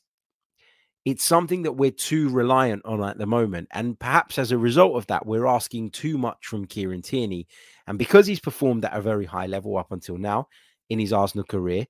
it's 1.04 1.24
something 1.24 1.64
that 1.64 1.72
we're 1.72 1.90
too 1.90 2.30
reliant 2.30 2.86
on 2.86 3.04
at 3.04 3.18
the 3.18 3.26
moment. 3.26 3.70
And 3.72 3.98
perhaps 3.98 4.38
as 4.38 4.52
a 4.52 4.58
result 4.58 4.96
of 4.98 5.08
that 5.08 5.26
we're 5.26 5.48
asking 5.48 5.92
too 5.92 6.18
much 6.18 6.46
from 6.46 6.68
Kieran 6.68 7.02
Tierney. 7.02 7.48
And 7.88 7.98
because 7.98 8.28
he's 8.28 8.40
performed 8.40 8.86
at 8.86 8.94
a 8.94 9.02
very 9.02 9.26
high 9.26 9.48
level 9.48 9.78
up 9.78 9.92
until 9.92 10.18
now 10.18 10.48
in 10.90 11.00
his 11.00 11.14
Arsenal 11.14 11.46
career 11.46 11.88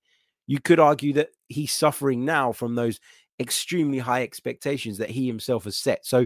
you 0.47 0.59
could 0.59 0.79
argue 0.79 1.13
that 1.13 1.29
he's 1.47 1.71
suffering 1.71 2.25
now 2.25 2.51
from 2.51 2.75
those 2.75 2.99
extremely 3.39 3.99
high 3.99 4.21
expectations 4.23 4.99
that 4.99 5.09
he 5.09 5.25
himself 5.25 5.63
has 5.63 5.77
set. 5.77 6.05
So 6.05 6.25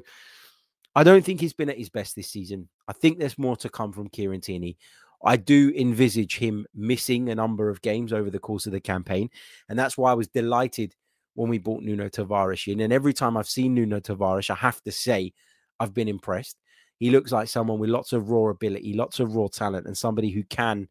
I 0.95 1.03
don't 1.03 1.25
think 1.25 1.41
he's 1.41 1.53
been 1.53 1.69
at 1.69 1.77
his 1.77 1.89
best 1.89 2.15
this 2.15 2.29
season. 2.29 2.69
I 2.87 2.93
think 2.93 3.19
there's 3.19 3.37
more 3.37 3.57
to 3.57 3.69
come 3.69 3.91
from 3.91 4.09
Kieran 4.09 4.41
Tierney. 4.41 4.77
I 5.23 5.37
do 5.37 5.73
envisage 5.75 6.37
him 6.37 6.65
missing 6.73 7.29
a 7.29 7.35
number 7.35 7.69
of 7.69 7.81
games 7.81 8.13
over 8.13 8.29
the 8.29 8.39
course 8.39 8.65
of 8.65 8.71
the 8.71 8.79
campaign. 8.79 9.29
And 9.69 9.77
that's 9.77 9.97
why 9.97 10.11
I 10.11 10.15
was 10.15 10.27
delighted 10.27 10.95
when 11.33 11.49
we 11.49 11.57
bought 11.57 11.83
Nuno 11.83 12.09
Tavares 12.09 12.71
in. 12.71 12.79
And 12.81 12.93
every 12.93 13.13
time 13.13 13.35
I've 13.35 13.49
seen 13.49 13.73
Nuno 13.73 13.99
Tavares, 13.99 14.49
I 14.49 14.55
have 14.55 14.81
to 14.83 14.91
say 14.91 15.33
I've 15.79 15.93
been 15.93 16.07
impressed. 16.07 16.57
He 16.97 17.09
looks 17.09 17.31
like 17.31 17.49
someone 17.49 17.79
with 17.79 17.89
lots 17.89 18.13
of 18.13 18.29
raw 18.29 18.49
ability, 18.49 18.93
lots 18.93 19.19
of 19.19 19.35
raw 19.35 19.47
talent, 19.47 19.87
and 19.87 19.97
somebody 19.97 20.29
who 20.29 20.43
can 20.43 20.87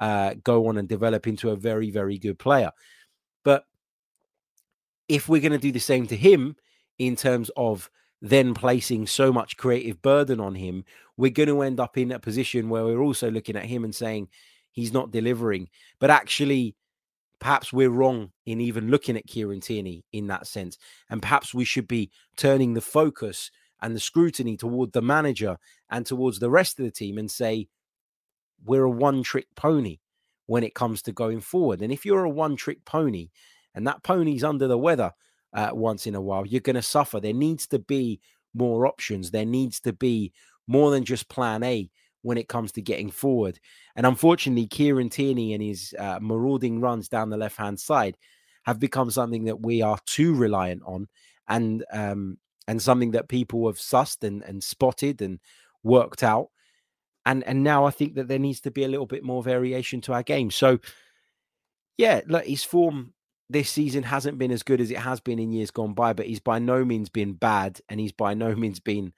uh, 0.00 0.34
go 0.44 0.66
on 0.68 0.78
and 0.78 0.88
develop 0.88 1.26
into 1.26 1.50
a 1.50 1.56
very, 1.56 1.90
very 1.90 2.18
good 2.18 2.38
player. 2.38 2.70
But 3.44 3.64
if 5.08 5.28
we're 5.28 5.42
going 5.42 5.52
to 5.52 5.58
do 5.58 5.72
the 5.72 5.78
same 5.78 6.06
to 6.06 6.16
him 6.16 6.56
in 6.98 7.16
terms 7.16 7.50
of 7.56 7.90
then 8.22 8.54
placing 8.54 9.06
so 9.08 9.32
much 9.32 9.56
creative 9.56 10.00
burden 10.00 10.38
on 10.38 10.54
him, 10.54 10.84
we're 11.16 11.30
going 11.30 11.48
to 11.48 11.60
end 11.60 11.80
up 11.80 11.98
in 11.98 12.12
a 12.12 12.20
position 12.20 12.68
where 12.68 12.84
we're 12.84 13.02
also 13.02 13.28
looking 13.30 13.56
at 13.56 13.64
him 13.64 13.82
and 13.82 13.94
saying 13.94 14.28
he's 14.70 14.92
not 14.92 15.10
delivering. 15.10 15.68
But 15.98 16.10
actually, 16.10 16.76
perhaps 17.40 17.72
we're 17.72 17.90
wrong 17.90 18.30
in 18.46 18.60
even 18.60 18.90
looking 18.90 19.16
at 19.16 19.26
Kieran 19.26 19.60
Tierney 19.60 20.04
in 20.12 20.28
that 20.28 20.46
sense. 20.46 20.78
And 21.10 21.20
perhaps 21.20 21.52
we 21.52 21.64
should 21.64 21.88
be 21.88 22.12
turning 22.36 22.74
the 22.74 22.80
focus 22.80 23.50
and 23.82 23.96
the 23.96 24.00
scrutiny 24.00 24.56
toward 24.56 24.92
the 24.92 25.02
manager 25.02 25.58
and 25.90 26.06
towards 26.06 26.38
the 26.38 26.50
rest 26.50 26.78
of 26.78 26.84
the 26.84 26.92
team 26.92 27.18
and 27.18 27.28
say, 27.28 27.66
we're 28.64 28.84
a 28.84 28.90
one 28.90 29.24
trick 29.24 29.48
pony 29.56 29.98
when 30.46 30.62
it 30.62 30.76
comes 30.76 31.02
to 31.02 31.12
going 31.12 31.40
forward. 31.40 31.82
And 31.82 31.92
if 31.92 32.06
you're 32.06 32.24
a 32.24 32.30
one 32.30 32.54
trick 32.54 32.84
pony 32.84 33.30
and 33.74 33.84
that 33.88 34.04
pony's 34.04 34.44
under 34.44 34.68
the 34.68 34.78
weather 34.78 35.10
uh, 35.52 35.70
once 35.72 36.06
in 36.06 36.14
a 36.14 36.20
while, 36.20 36.46
you're 36.46 36.60
going 36.60 36.76
to 36.76 36.82
suffer. 36.82 37.20
There 37.20 37.32
needs 37.32 37.66
to 37.68 37.78
be 37.78 38.20
more 38.54 38.86
options. 38.86 39.30
There 39.30 39.46
needs 39.46 39.80
to 39.80 39.92
be 39.92 40.32
more 40.66 40.90
than 40.90 41.04
just 41.04 41.28
plan 41.28 41.62
A 41.62 41.90
when 42.22 42.38
it 42.38 42.48
comes 42.48 42.72
to 42.72 42.82
getting 42.82 43.10
forward. 43.10 43.58
And 43.96 44.06
unfortunately, 44.06 44.66
Kieran 44.66 45.10
Tierney 45.10 45.54
and 45.54 45.62
his 45.62 45.94
uh, 45.98 46.18
marauding 46.20 46.80
runs 46.80 47.08
down 47.08 47.30
the 47.30 47.36
left 47.36 47.56
hand 47.56 47.78
side 47.78 48.16
have 48.64 48.78
become 48.78 49.10
something 49.10 49.44
that 49.44 49.60
we 49.60 49.82
are 49.82 49.98
too 50.06 50.34
reliant 50.34 50.82
on 50.86 51.08
and 51.48 51.84
um, 51.92 52.38
and 52.68 52.80
something 52.80 53.10
that 53.10 53.28
people 53.28 53.66
have 53.66 53.76
sussed 53.76 54.22
and, 54.22 54.42
and 54.44 54.62
spotted 54.62 55.20
and 55.20 55.40
worked 55.82 56.22
out. 56.22 56.48
And 57.26 57.44
and 57.44 57.62
now 57.62 57.84
I 57.84 57.90
think 57.90 58.14
that 58.14 58.28
there 58.28 58.38
needs 58.38 58.60
to 58.62 58.70
be 58.70 58.84
a 58.84 58.88
little 58.88 59.06
bit 59.06 59.24
more 59.24 59.42
variation 59.42 60.00
to 60.02 60.12
our 60.12 60.22
game. 60.22 60.50
So 60.50 60.78
yeah, 61.96 62.20
look, 62.26 62.44
his 62.44 62.64
form 62.64 63.12
this 63.50 63.70
season 63.70 64.02
hasn't 64.02 64.38
been 64.38 64.50
as 64.50 64.62
good 64.62 64.80
as 64.80 64.90
it 64.90 64.98
has 64.98 65.20
been 65.20 65.38
in 65.38 65.52
years 65.52 65.70
gone 65.70 65.94
by, 65.94 66.12
but 66.12 66.26
he's 66.26 66.40
by 66.40 66.58
no 66.58 66.84
means 66.84 67.08
been 67.08 67.34
bad 67.34 67.80
and 67.88 68.00
he's 68.00 68.12
by 68.12 68.34
no 68.34 68.54
means 68.54 68.80
been 68.80 69.12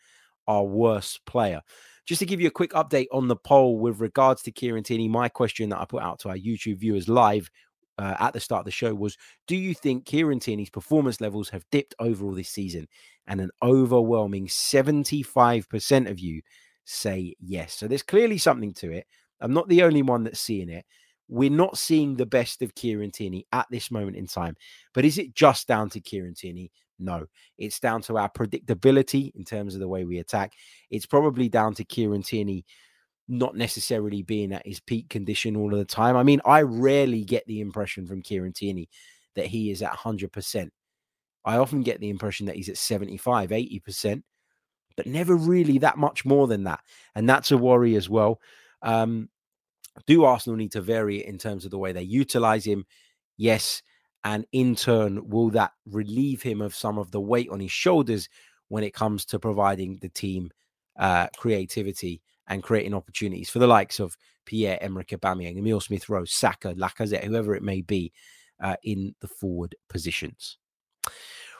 our 0.46 0.64
worst 0.64 1.24
player. 1.26 1.62
Just 2.06 2.18
to 2.18 2.26
give 2.26 2.40
you 2.40 2.48
a 2.48 2.52
quick 2.52 2.72
update 2.72 3.06
on 3.12 3.28
the 3.28 3.36
poll 3.36 3.78
with 3.78 4.00
regards 4.00 4.42
to 4.42 4.52
Kieran 4.52 4.82
Tierney, 4.82 5.08
my 5.08 5.28
question 5.28 5.70
that 5.70 5.78
I 5.78 5.86
put 5.86 6.02
out 6.02 6.18
to 6.20 6.28
our 6.28 6.36
YouTube 6.36 6.78
viewers 6.78 7.08
live 7.08 7.50
uh, 7.96 8.16
at 8.18 8.32
the 8.32 8.40
start 8.40 8.60
of 8.60 8.64
the 8.66 8.70
show 8.70 8.94
was 8.94 9.16
Do 9.46 9.56
you 9.56 9.72
think 9.72 10.04
Kieran 10.04 10.40
Tierney's 10.40 10.70
performance 10.70 11.20
levels 11.20 11.48
have 11.50 11.64
dipped 11.70 11.94
overall 11.98 12.32
this 12.32 12.50
season? 12.50 12.88
And 13.26 13.40
an 13.40 13.50
overwhelming 13.62 14.48
75% 14.48 16.10
of 16.10 16.20
you 16.20 16.42
say 16.84 17.34
yes. 17.40 17.72
So 17.72 17.88
there's 17.88 18.02
clearly 18.02 18.36
something 18.36 18.74
to 18.74 18.90
it. 18.90 19.06
I'm 19.40 19.54
not 19.54 19.68
the 19.68 19.82
only 19.82 20.02
one 20.02 20.24
that's 20.24 20.40
seeing 20.40 20.68
it. 20.68 20.84
We're 21.28 21.50
not 21.50 21.78
seeing 21.78 22.16
the 22.16 22.26
best 22.26 22.62
of 22.62 22.74
Kieran 22.74 23.10
Tierney 23.10 23.46
at 23.52 23.66
this 23.70 23.90
moment 23.90 24.16
in 24.16 24.26
time. 24.26 24.56
But 24.92 25.04
is 25.04 25.18
it 25.18 25.34
just 25.34 25.66
down 25.66 25.90
to 25.90 26.00
Kieran 26.00 26.34
Tierney? 26.34 26.70
No, 26.98 27.26
it's 27.58 27.80
down 27.80 28.02
to 28.02 28.18
our 28.18 28.30
predictability 28.30 29.32
in 29.34 29.44
terms 29.44 29.74
of 29.74 29.80
the 29.80 29.88
way 29.88 30.04
we 30.04 30.18
attack. 30.18 30.52
It's 30.90 31.06
probably 31.06 31.48
down 31.48 31.74
to 31.74 31.84
Kieran 31.84 32.22
Tierney 32.22 32.64
not 33.26 33.56
necessarily 33.56 34.22
being 34.22 34.52
at 34.52 34.66
his 34.66 34.80
peak 34.80 35.08
condition 35.08 35.56
all 35.56 35.72
of 35.72 35.78
the 35.78 35.84
time. 35.84 36.16
I 36.16 36.22
mean, 36.22 36.40
I 36.44 36.62
rarely 36.62 37.24
get 37.24 37.46
the 37.46 37.60
impression 37.60 38.06
from 38.06 38.22
Kieran 38.22 38.52
Tierney 38.52 38.88
that 39.34 39.46
he 39.46 39.70
is 39.70 39.82
at 39.82 39.92
100%. 39.92 40.68
I 41.44 41.56
often 41.56 41.82
get 41.82 42.00
the 42.00 42.10
impression 42.10 42.46
that 42.46 42.56
he's 42.56 42.68
at 42.68 42.78
75, 42.78 43.50
80%, 43.50 44.22
but 44.96 45.06
never 45.06 45.34
really 45.34 45.78
that 45.78 45.98
much 45.98 46.24
more 46.24 46.46
than 46.46 46.64
that. 46.64 46.80
And 47.14 47.28
that's 47.28 47.50
a 47.50 47.58
worry 47.58 47.96
as 47.96 48.08
well. 48.08 48.40
Um, 48.82 49.28
do 50.06 50.24
Arsenal 50.24 50.56
need 50.56 50.72
to 50.72 50.80
vary 50.80 51.20
it 51.20 51.26
in 51.26 51.38
terms 51.38 51.64
of 51.64 51.70
the 51.70 51.78
way 51.78 51.92
they 51.92 52.02
utilize 52.02 52.64
him? 52.64 52.84
Yes. 53.36 53.82
And 54.24 54.46
in 54.52 54.74
turn, 54.74 55.28
will 55.28 55.50
that 55.50 55.72
relieve 55.86 56.42
him 56.42 56.62
of 56.62 56.74
some 56.74 56.98
of 56.98 57.10
the 57.10 57.20
weight 57.20 57.48
on 57.50 57.60
his 57.60 57.72
shoulders 57.72 58.28
when 58.68 58.84
it 58.84 58.94
comes 58.94 59.24
to 59.26 59.38
providing 59.38 59.98
the 60.00 60.08
team 60.08 60.50
uh, 60.98 61.28
creativity 61.36 62.22
and 62.48 62.62
creating 62.62 62.94
opportunities 62.94 63.50
for 63.50 63.58
the 63.58 63.66
likes 63.66 64.00
of 64.00 64.16
Pierre 64.46 64.78
Emerick 64.82 65.08
Aubameyang, 65.08 65.58
Emil 65.58 65.80
Smith 65.80 66.08
Rowe, 66.08 66.24
Saka, 66.24 66.74
Lacazette, 66.74 67.24
whoever 67.24 67.54
it 67.54 67.62
may 67.62 67.80
be 67.80 68.12
uh, 68.62 68.76
in 68.82 69.14
the 69.20 69.28
forward 69.28 69.74
positions. 69.88 70.58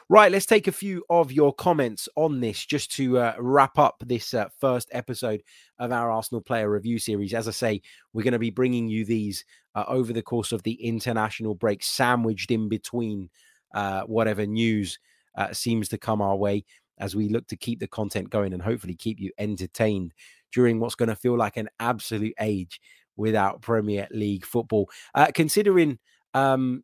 Right, 0.07 0.31
let's 0.31 0.45
take 0.45 0.67
a 0.67 0.71
few 0.71 1.03
of 1.09 1.31
your 1.31 1.51
comments 1.51 2.07
on 2.15 2.39
this 2.39 2.63
just 2.63 2.91
to 2.97 3.17
uh, 3.17 3.33
wrap 3.39 3.79
up 3.79 4.03
this 4.05 4.35
uh, 4.35 4.49
first 4.61 4.87
episode 4.91 5.41
of 5.79 5.91
our 5.91 6.11
Arsenal 6.11 6.41
player 6.41 6.69
review 6.69 6.99
series. 6.99 7.33
As 7.33 7.47
I 7.47 7.51
say, 7.51 7.81
we're 8.13 8.21
going 8.21 8.33
to 8.33 8.39
be 8.39 8.51
bringing 8.51 8.87
you 8.87 9.03
these 9.03 9.43
uh, 9.73 9.83
over 9.87 10.13
the 10.13 10.21
course 10.21 10.51
of 10.51 10.61
the 10.61 10.73
international 10.73 11.55
break, 11.55 11.81
sandwiched 11.81 12.51
in 12.51 12.69
between 12.69 13.31
uh, 13.73 14.03
whatever 14.03 14.45
news 14.45 14.99
uh, 15.33 15.51
seems 15.53 15.89
to 15.89 15.97
come 15.97 16.21
our 16.21 16.35
way 16.35 16.65
as 16.99 17.15
we 17.15 17.27
look 17.27 17.47
to 17.47 17.57
keep 17.57 17.79
the 17.79 17.87
content 17.87 18.29
going 18.29 18.53
and 18.53 18.61
hopefully 18.61 18.93
keep 18.93 19.19
you 19.19 19.31
entertained 19.39 20.13
during 20.53 20.79
what's 20.79 20.93
going 20.93 21.09
to 21.09 21.15
feel 21.15 21.35
like 21.35 21.57
an 21.57 21.67
absolute 21.79 22.35
age 22.39 22.79
without 23.17 23.63
Premier 23.63 24.07
League 24.11 24.45
football. 24.45 24.87
Uh, 25.15 25.31
considering 25.33 25.97
um, 26.35 26.83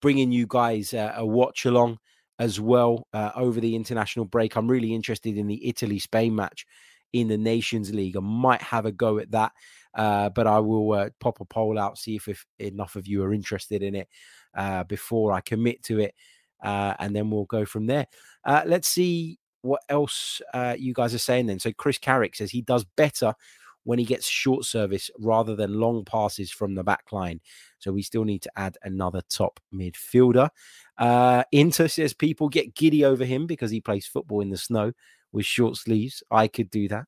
bringing 0.00 0.32
you 0.32 0.46
guys 0.48 0.94
a 0.94 1.20
watch 1.20 1.66
along 1.66 1.98
as 2.42 2.58
well 2.58 3.06
uh, 3.14 3.30
over 3.36 3.60
the 3.60 3.76
international 3.76 4.24
break, 4.24 4.56
I'm 4.56 4.68
really 4.68 4.92
interested 4.92 5.38
in 5.38 5.46
the 5.46 5.64
Italy 5.68 6.00
Spain 6.00 6.34
match 6.34 6.66
in 7.12 7.28
the 7.28 7.38
Nations 7.38 7.94
League. 7.94 8.16
I 8.16 8.20
might 8.20 8.60
have 8.60 8.84
a 8.84 8.90
go 8.90 9.18
at 9.18 9.30
that, 9.30 9.52
uh, 9.94 10.28
but 10.30 10.48
I 10.48 10.58
will 10.58 10.92
uh, 10.92 11.10
pop 11.20 11.40
a 11.40 11.44
poll 11.44 11.78
out, 11.78 11.98
see 11.98 12.16
if, 12.16 12.26
if 12.26 12.44
enough 12.58 12.96
of 12.96 13.06
you 13.06 13.22
are 13.22 13.32
interested 13.32 13.80
in 13.80 13.94
it 13.94 14.08
uh, 14.56 14.82
before 14.82 15.32
I 15.32 15.40
commit 15.40 15.84
to 15.84 16.00
it. 16.00 16.16
and 16.64 17.14
then 17.14 17.30
we'll 17.30 17.44
go 17.44 17.64
from 17.64 17.86
there. 17.86 18.08
let's 18.44 18.88
see 18.88 19.38
what 19.60 19.82
else 19.88 20.42
uh, 20.52 20.74
you 20.76 20.92
guys 20.92 21.14
are 21.14 21.18
saying 21.18 21.46
then. 21.46 21.60
So 21.60 21.72
Chris 21.72 21.98
Carrick 21.98 22.34
says 22.34 22.50
he 22.50 22.62
does 22.62 22.84
better 22.96 23.34
when 23.84 23.98
he 23.98 24.04
gets 24.04 24.26
short 24.26 24.64
service 24.64 25.10
rather 25.18 25.56
than 25.56 25.80
long 25.80 26.04
passes 26.04 26.50
from 26.50 26.74
the 26.74 26.84
back 26.84 27.12
line. 27.12 27.40
So 27.78 27.92
we 27.92 28.02
still 28.02 28.24
need 28.24 28.42
to 28.42 28.52
add 28.56 28.78
another 28.82 29.22
top 29.28 29.60
midfielder. 29.74 30.50
Uh, 30.98 31.44
Inter 31.52 31.88
says 31.88 32.14
people 32.14 32.48
get 32.48 32.74
giddy 32.74 33.04
over 33.04 33.24
him 33.24 33.46
because 33.46 33.70
he 33.70 33.80
plays 33.80 34.06
football 34.06 34.40
in 34.40 34.50
the 34.50 34.56
snow 34.56 34.92
with 35.32 35.46
short 35.46 35.76
sleeves. 35.76 36.22
I 36.30 36.48
could 36.48 36.70
do 36.70 36.88
that. 36.88 37.04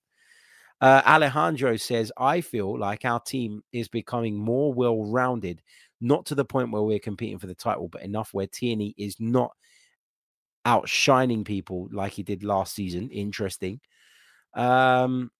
Uh, 0.80 1.00
Alejandro 1.06 1.76
says, 1.76 2.12
I 2.18 2.40
feel 2.40 2.78
like 2.78 3.04
our 3.04 3.20
team 3.20 3.62
is 3.72 3.88
becoming 3.88 4.36
more 4.36 4.74
well 4.74 5.04
rounded, 5.04 5.62
not 6.00 6.26
to 6.26 6.34
the 6.34 6.44
point 6.44 6.72
where 6.72 6.82
we're 6.82 6.98
competing 6.98 7.38
for 7.38 7.46
the 7.46 7.54
title, 7.54 7.88
but 7.88 8.02
enough 8.02 8.30
where 8.34 8.46
Tierney 8.46 8.94
is 8.98 9.16
not 9.20 9.52
outshining 10.66 11.44
people 11.44 11.88
like 11.92 12.12
he 12.12 12.22
did 12.22 12.42
last 12.42 12.74
season. 12.74 13.08
Interesting. 13.10 13.80
Um, 14.54 15.30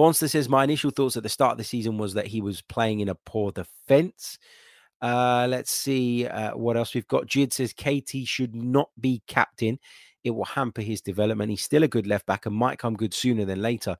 Bonster 0.00 0.28
says, 0.28 0.48
My 0.48 0.64
initial 0.64 0.90
thoughts 0.90 1.18
at 1.18 1.22
the 1.22 1.28
start 1.28 1.52
of 1.52 1.58
the 1.58 1.64
season 1.64 1.98
was 1.98 2.14
that 2.14 2.26
he 2.26 2.40
was 2.40 2.62
playing 2.62 3.00
in 3.00 3.10
a 3.10 3.14
poor 3.14 3.52
defense. 3.52 4.38
Uh, 5.02 5.46
let's 5.46 5.70
see 5.70 6.26
uh, 6.26 6.56
what 6.56 6.78
else 6.78 6.94
we've 6.94 7.06
got. 7.06 7.26
Jid 7.26 7.52
says 7.52 7.74
KT 7.74 8.26
should 8.26 8.54
not 8.54 8.88
be 8.98 9.22
captain. 9.26 9.78
It 10.24 10.30
will 10.30 10.46
hamper 10.46 10.80
his 10.80 11.02
development. 11.02 11.50
He's 11.50 11.60
still 11.60 11.82
a 11.82 11.88
good 11.88 12.06
left 12.06 12.24
back 12.24 12.46
and 12.46 12.56
might 12.56 12.78
come 12.78 12.94
good 12.94 13.12
sooner 13.12 13.44
than 13.44 13.60
later. 13.60 13.98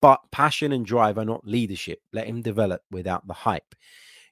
But 0.00 0.20
passion 0.30 0.70
and 0.70 0.86
drive 0.86 1.18
are 1.18 1.24
not 1.24 1.44
leadership. 1.44 1.98
Let 2.12 2.28
him 2.28 2.40
develop 2.40 2.82
without 2.92 3.26
the 3.26 3.34
hype. 3.34 3.74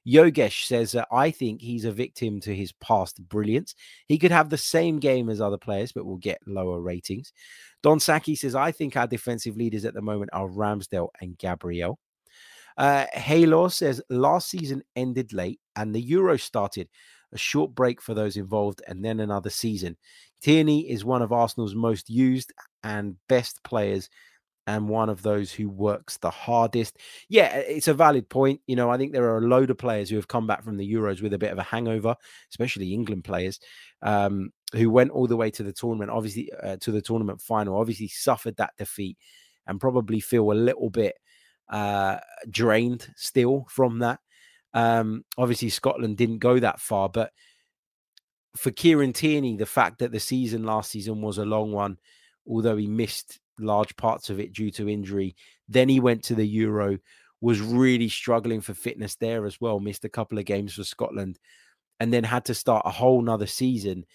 Yogesh 0.07 0.65
says 0.65 0.91
that 0.91 1.07
I 1.11 1.31
think 1.31 1.61
he's 1.61 1.85
a 1.85 1.91
victim 1.91 2.39
to 2.41 2.55
his 2.55 2.71
past 2.73 3.21
brilliance. 3.29 3.75
He 4.07 4.17
could 4.17 4.31
have 4.31 4.49
the 4.49 4.57
same 4.57 4.99
game 4.99 5.29
as 5.29 5.39
other 5.39 5.57
players, 5.57 5.91
but 5.91 6.05
will 6.05 6.17
get 6.17 6.39
lower 6.45 6.79
ratings. 6.79 7.31
Don 7.81 7.99
Saki 7.99 8.35
says, 8.35 8.55
I 8.55 8.71
think 8.71 8.95
our 8.95 9.07
defensive 9.07 9.55
leaders 9.55 9.85
at 9.85 9.93
the 9.93 10.01
moment 10.01 10.31
are 10.33 10.47
Ramsdale 10.47 11.09
and 11.21 11.37
Gabriel. 11.37 11.99
Uh, 12.77 13.05
Halo 13.13 13.67
says, 13.67 14.01
last 14.09 14.49
season 14.49 14.83
ended 14.95 15.31
late 15.31 15.59
and 15.75 15.93
the 15.93 16.01
Euro 16.01 16.37
started. 16.37 16.89
A 17.31 17.37
short 17.37 17.73
break 17.73 18.01
for 18.01 18.13
those 18.13 18.37
involved 18.37 18.83
and 18.87 19.03
then 19.03 19.19
another 19.19 19.49
season. 19.49 19.97
Tierney 20.41 20.89
is 20.89 21.03
one 21.03 21.21
of 21.21 21.31
Arsenal's 21.31 21.73
most 21.73 22.09
used 22.09 22.53
and 22.83 23.15
best 23.27 23.63
players 23.63 24.09
and 24.65 24.87
one 24.87 25.09
of 25.09 25.21
those 25.21 25.51
who 25.51 25.69
works 25.69 26.17
the 26.17 26.29
hardest. 26.29 26.97
Yeah, 27.27 27.55
it's 27.55 27.87
a 27.87 27.93
valid 27.93 28.29
point. 28.29 28.61
You 28.65 28.75
know, 28.75 28.89
I 28.89 28.97
think 28.97 29.11
there 29.11 29.29
are 29.29 29.39
a 29.39 29.47
load 29.47 29.69
of 29.69 29.77
players 29.77 30.09
who 30.09 30.15
have 30.15 30.27
come 30.27 30.47
back 30.47 30.63
from 30.63 30.77
the 30.77 30.93
Euros 30.93 31.21
with 31.21 31.33
a 31.33 31.37
bit 31.37 31.51
of 31.51 31.59
a 31.59 31.63
hangover, 31.63 32.15
especially 32.49 32.93
England 32.93 33.23
players 33.23 33.59
um, 34.01 34.51
who 34.73 34.89
went 34.89 35.11
all 35.11 35.27
the 35.27 35.37
way 35.37 35.51
to 35.51 35.63
the 35.63 35.73
tournament, 35.73 36.11
obviously 36.11 36.51
uh, 36.61 36.77
to 36.77 36.91
the 36.91 37.01
tournament 37.01 37.41
final, 37.41 37.79
obviously 37.79 38.07
suffered 38.07 38.55
that 38.57 38.73
defeat 38.77 39.17
and 39.67 39.81
probably 39.81 40.19
feel 40.19 40.51
a 40.51 40.53
little 40.53 40.89
bit 40.89 41.15
uh, 41.69 42.17
drained 42.49 43.07
still 43.15 43.65
from 43.69 43.99
that. 43.99 44.19
Um, 44.73 45.23
obviously, 45.37 45.69
Scotland 45.69 46.17
didn't 46.17 46.39
go 46.39 46.59
that 46.59 46.79
far, 46.79 47.09
but 47.09 47.31
for 48.55 48.71
Kieran 48.71 49.13
Tierney, 49.13 49.57
the 49.57 49.65
fact 49.65 49.99
that 49.99 50.11
the 50.11 50.19
season 50.19 50.63
last 50.63 50.91
season 50.91 51.21
was 51.21 51.37
a 51.37 51.45
long 51.45 51.71
one, 51.71 51.97
although 52.47 52.77
he 52.77 52.87
missed 52.87 53.39
large 53.59 53.95
parts 53.95 54.29
of 54.29 54.39
it 54.39 54.53
due 54.53 54.71
to 54.71 54.89
injury. 54.89 55.35
Then 55.67 55.89
he 55.89 55.99
went 55.99 56.23
to 56.23 56.35
the 56.35 56.45
Euro, 56.45 56.97
was 57.41 57.61
really 57.61 58.09
struggling 58.09 58.61
for 58.61 58.73
fitness 58.73 59.15
there 59.15 59.45
as 59.45 59.59
well, 59.59 59.79
missed 59.79 60.05
a 60.05 60.09
couple 60.09 60.37
of 60.37 60.45
games 60.45 60.75
for 60.75 60.83
Scotland, 60.83 61.39
and 61.99 62.13
then 62.13 62.23
had 62.23 62.45
to 62.45 62.53
start 62.53 62.85
a 62.85 62.91
whole 62.91 63.21
nother 63.21 63.47
season, 63.47 64.05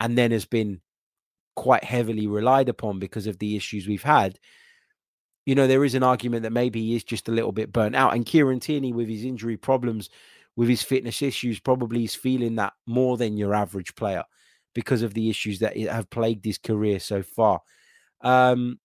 and 0.00 0.16
then 0.16 0.30
has 0.30 0.44
been 0.44 0.80
quite 1.54 1.84
heavily 1.84 2.26
relied 2.26 2.68
upon 2.68 2.98
because 2.98 3.26
of 3.26 3.38
the 3.38 3.56
issues 3.56 3.86
we've 3.86 4.02
had. 4.02 4.38
You 5.46 5.54
know, 5.54 5.66
there 5.66 5.84
is 5.84 5.94
an 5.94 6.02
argument 6.02 6.42
that 6.42 6.52
maybe 6.52 6.80
he 6.80 6.96
is 6.96 7.04
just 7.04 7.28
a 7.28 7.32
little 7.32 7.52
bit 7.52 7.72
burnt 7.72 7.96
out. 7.96 8.14
And 8.14 8.26
Kieran 8.26 8.60
Tierney, 8.60 8.92
with 8.92 9.08
his 9.08 9.24
injury 9.24 9.56
problems, 9.56 10.10
with 10.56 10.68
his 10.68 10.82
fitness 10.82 11.22
issues, 11.22 11.60
probably 11.60 12.04
is 12.04 12.14
feeling 12.14 12.56
that 12.56 12.72
more 12.86 13.16
than 13.16 13.36
your 13.36 13.54
average 13.54 13.94
player 13.94 14.24
because 14.74 15.02
of 15.02 15.14
the 15.14 15.30
issues 15.30 15.60
that 15.60 15.76
have 15.76 16.10
plagued 16.10 16.44
his 16.44 16.58
career 16.58 16.98
so 16.98 17.22
far. 17.22 17.60
Um, 18.20 18.78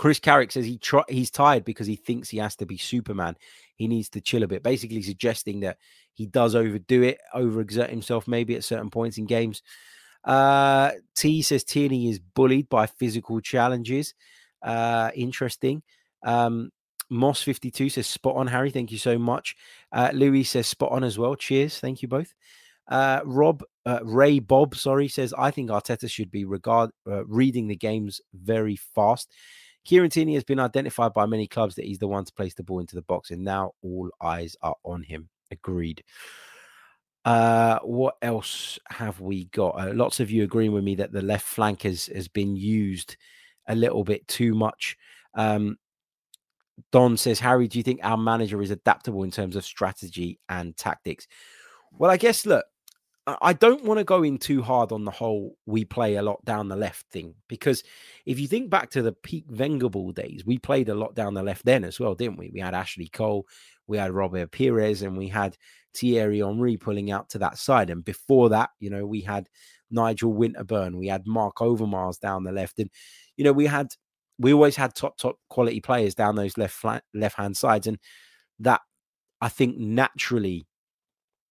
Chris 0.00 0.18
Carrick 0.18 0.50
says 0.50 0.64
he 0.64 0.80
he's 1.10 1.30
tired 1.30 1.62
because 1.62 1.86
he 1.86 1.94
thinks 1.94 2.30
he 2.30 2.38
has 2.38 2.56
to 2.56 2.64
be 2.64 2.78
Superman. 2.78 3.36
He 3.76 3.86
needs 3.86 4.08
to 4.08 4.22
chill 4.22 4.42
a 4.42 4.48
bit, 4.48 4.62
basically 4.62 5.02
suggesting 5.02 5.60
that 5.60 5.76
he 6.14 6.24
does 6.24 6.54
overdo 6.54 7.02
it, 7.02 7.18
overexert 7.34 7.90
himself 7.90 8.26
maybe 8.26 8.56
at 8.56 8.64
certain 8.64 8.88
points 8.88 9.18
in 9.18 9.26
games. 9.26 9.62
Uh, 10.24 10.92
T 11.14 11.42
says 11.42 11.64
Tierney 11.64 12.08
is 12.08 12.18
bullied 12.18 12.70
by 12.70 12.86
physical 12.86 13.42
challenges. 13.42 14.14
Uh, 14.62 15.10
interesting. 15.14 15.82
Um, 16.22 16.70
Moss 17.10 17.42
52 17.42 17.90
says 17.90 18.06
spot 18.06 18.36
on, 18.36 18.46
Harry. 18.46 18.70
Thank 18.70 18.92
you 18.92 18.98
so 18.98 19.18
much. 19.18 19.54
Uh, 19.92 20.12
Louis 20.14 20.44
says 20.44 20.66
spot 20.66 20.92
on 20.92 21.04
as 21.04 21.18
well. 21.18 21.34
Cheers. 21.34 21.78
Thank 21.78 22.00
you 22.00 22.08
both. 22.08 22.32
Uh, 22.88 23.20
Rob 23.26 23.62
uh, 23.84 24.00
Ray 24.02 24.38
Bob, 24.38 24.76
sorry, 24.76 25.08
says 25.08 25.34
I 25.36 25.50
think 25.50 25.68
Arteta 25.68 26.10
should 26.10 26.30
be 26.30 26.46
regard 26.46 26.88
uh, 27.06 27.26
reading 27.26 27.68
the 27.68 27.76
games 27.76 28.22
very 28.32 28.76
fast. 28.76 29.30
Kieran 29.84 30.10
Tierney 30.10 30.34
has 30.34 30.44
been 30.44 30.60
identified 30.60 31.12
by 31.12 31.26
many 31.26 31.46
clubs 31.46 31.74
that 31.76 31.84
he's 31.84 31.98
the 31.98 32.08
one 32.08 32.24
to 32.24 32.32
place 32.32 32.54
the 32.54 32.62
ball 32.62 32.80
into 32.80 32.94
the 32.94 33.02
box, 33.02 33.30
and 33.30 33.42
now 33.42 33.72
all 33.82 34.10
eyes 34.20 34.56
are 34.62 34.76
on 34.84 35.02
him. 35.02 35.28
Agreed. 35.50 36.04
Uh, 37.24 37.78
what 37.80 38.14
else 38.22 38.78
have 38.88 39.20
we 39.20 39.44
got? 39.46 39.70
Uh, 39.70 39.92
lots 39.94 40.20
of 40.20 40.30
you 40.30 40.42
agreeing 40.44 40.72
with 40.72 40.84
me 40.84 40.94
that 40.94 41.12
the 41.12 41.22
left 41.22 41.46
flank 41.46 41.82
has, 41.82 42.06
has 42.06 42.28
been 42.28 42.56
used 42.56 43.16
a 43.68 43.74
little 43.74 44.04
bit 44.04 44.26
too 44.28 44.54
much. 44.54 44.96
Um, 45.34 45.76
Don 46.92 47.16
says, 47.16 47.38
Harry, 47.40 47.68
do 47.68 47.78
you 47.78 47.82
think 47.82 48.00
our 48.02 48.16
manager 48.16 48.62
is 48.62 48.70
adaptable 48.70 49.22
in 49.22 49.30
terms 49.30 49.54
of 49.54 49.64
strategy 49.64 50.38
and 50.48 50.76
tactics? 50.76 51.26
Well, 51.92 52.10
I 52.10 52.16
guess, 52.16 52.46
look, 52.46 52.64
I 53.26 53.52
don't 53.52 53.84
want 53.84 53.98
to 53.98 54.04
go 54.04 54.22
in 54.22 54.38
too 54.38 54.62
hard 54.62 54.92
on 54.92 55.04
the 55.04 55.10
whole 55.10 55.56
we 55.66 55.84
play 55.84 56.16
a 56.16 56.22
lot 56.22 56.44
down 56.44 56.68
the 56.68 56.76
left 56.76 57.06
thing 57.10 57.34
because 57.48 57.84
if 58.24 58.40
you 58.40 58.48
think 58.48 58.70
back 58.70 58.90
to 58.90 59.02
the 59.02 59.12
peak 59.12 59.44
Wenger 59.48 59.90
ball 59.90 60.12
days, 60.12 60.44
we 60.44 60.58
played 60.58 60.88
a 60.88 60.94
lot 60.94 61.14
down 61.14 61.34
the 61.34 61.42
left 61.42 61.64
then 61.64 61.84
as 61.84 62.00
well, 62.00 62.14
didn't 62.14 62.38
we? 62.38 62.50
We 62.52 62.60
had 62.60 62.74
Ashley 62.74 63.08
Cole, 63.08 63.46
we 63.86 63.98
had 63.98 64.12
Robert 64.12 64.50
Pires, 64.52 65.02
and 65.02 65.16
we 65.16 65.28
had 65.28 65.56
Thierry 65.94 66.40
Henry 66.40 66.76
pulling 66.76 67.10
out 67.10 67.28
to 67.30 67.38
that 67.38 67.58
side. 67.58 67.90
And 67.90 68.04
before 68.04 68.48
that, 68.50 68.70
you 68.80 68.90
know, 68.90 69.04
we 69.04 69.20
had 69.20 69.48
Nigel 69.90 70.32
Winterburn, 70.32 70.96
we 70.96 71.08
had 71.08 71.26
Marc 71.26 71.56
Overmars 71.56 72.18
down 72.18 72.44
the 72.44 72.52
left, 72.52 72.78
and 72.78 72.90
you 73.36 73.44
know, 73.44 73.52
we 73.52 73.66
had 73.66 73.88
we 74.38 74.54
always 74.54 74.76
had 74.76 74.94
top 74.94 75.18
top 75.18 75.36
quality 75.50 75.80
players 75.80 76.14
down 76.14 76.36
those 76.36 76.56
left 76.56 76.74
flat, 76.74 77.04
left 77.12 77.36
hand 77.36 77.56
sides, 77.56 77.86
and 77.86 77.98
that 78.60 78.80
I 79.40 79.50
think 79.50 79.76
naturally 79.76 80.66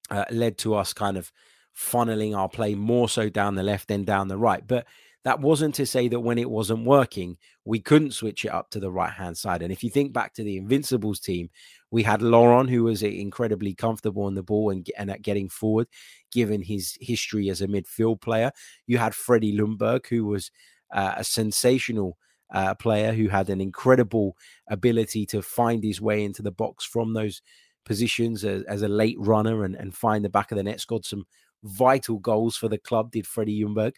uh, 0.09 0.25
led 0.31 0.57
to 0.59 0.75
us 0.75 0.93
kind 0.93 1.17
of 1.17 1.31
funneling 1.79 2.35
our 2.35 2.49
play 2.49 2.75
more 2.75 3.07
so 3.07 3.29
down 3.29 3.55
the 3.55 3.63
left 3.63 3.87
than 3.87 4.03
down 4.03 4.27
the 4.27 4.37
right. 4.37 4.65
But 4.67 4.85
that 5.23 5.39
wasn't 5.39 5.75
to 5.75 5.85
say 5.85 6.07
that 6.07 6.19
when 6.19 6.37
it 6.37 6.49
wasn't 6.49 6.85
working, 6.85 7.37
we 7.65 7.79
couldn't 7.79 8.13
switch 8.13 8.45
it 8.45 8.49
up 8.49 8.69
to 8.71 8.79
the 8.79 8.91
right 8.91 9.11
hand 9.11 9.37
side. 9.37 9.61
And 9.61 9.71
if 9.71 9.83
you 9.83 9.89
think 9.89 10.13
back 10.13 10.33
to 10.33 10.43
the 10.43 10.57
Invincibles 10.57 11.19
team, 11.19 11.49
we 11.91 12.03
had 12.03 12.21
Lauren, 12.21 12.67
who 12.67 12.83
was 12.83 13.03
incredibly 13.03 13.73
comfortable 13.73 14.23
on 14.23 14.35
the 14.35 14.43
ball 14.43 14.69
and, 14.69 14.87
and 14.97 15.11
at 15.11 15.21
getting 15.21 15.49
forward, 15.49 15.87
given 16.31 16.61
his 16.61 16.97
history 17.01 17.49
as 17.49 17.61
a 17.61 17.67
midfield 17.67 18.21
player. 18.21 18.51
You 18.87 18.97
had 18.97 19.15
Freddie 19.15 19.57
Ljungberg, 19.57 20.07
who 20.07 20.25
was 20.25 20.51
uh, 20.93 21.15
a 21.17 21.23
sensational 21.23 22.17
uh, 22.53 22.75
player 22.75 23.11
who 23.11 23.27
had 23.27 23.49
an 23.49 23.61
incredible 23.61 24.35
ability 24.67 25.25
to 25.27 25.41
find 25.41 25.83
his 25.83 26.01
way 26.01 26.23
into 26.23 26.41
the 26.41 26.51
box 26.51 26.85
from 26.85 27.13
those 27.13 27.41
positions 27.85 28.45
as, 28.45 28.63
as 28.63 28.81
a 28.83 28.87
late 28.87 29.17
runner 29.19 29.63
and, 29.63 29.75
and 29.75 29.95
find 29.95 30.23
the 30.23 30.29
back 30.29 30.51
of 30.51 30.57
the 30.57 30.63
net, 30.63 30.79
scored 30.79 31.05
some 31.05 31.25
vital 31.63 32.17
goals 32.17 32.55
for 32.57 32.67
the 32.67 32.77
club, 32.77 33.11
did 33.11 33.27
Freddie 33.27 33.61
Ljungberg. 33.61 33.93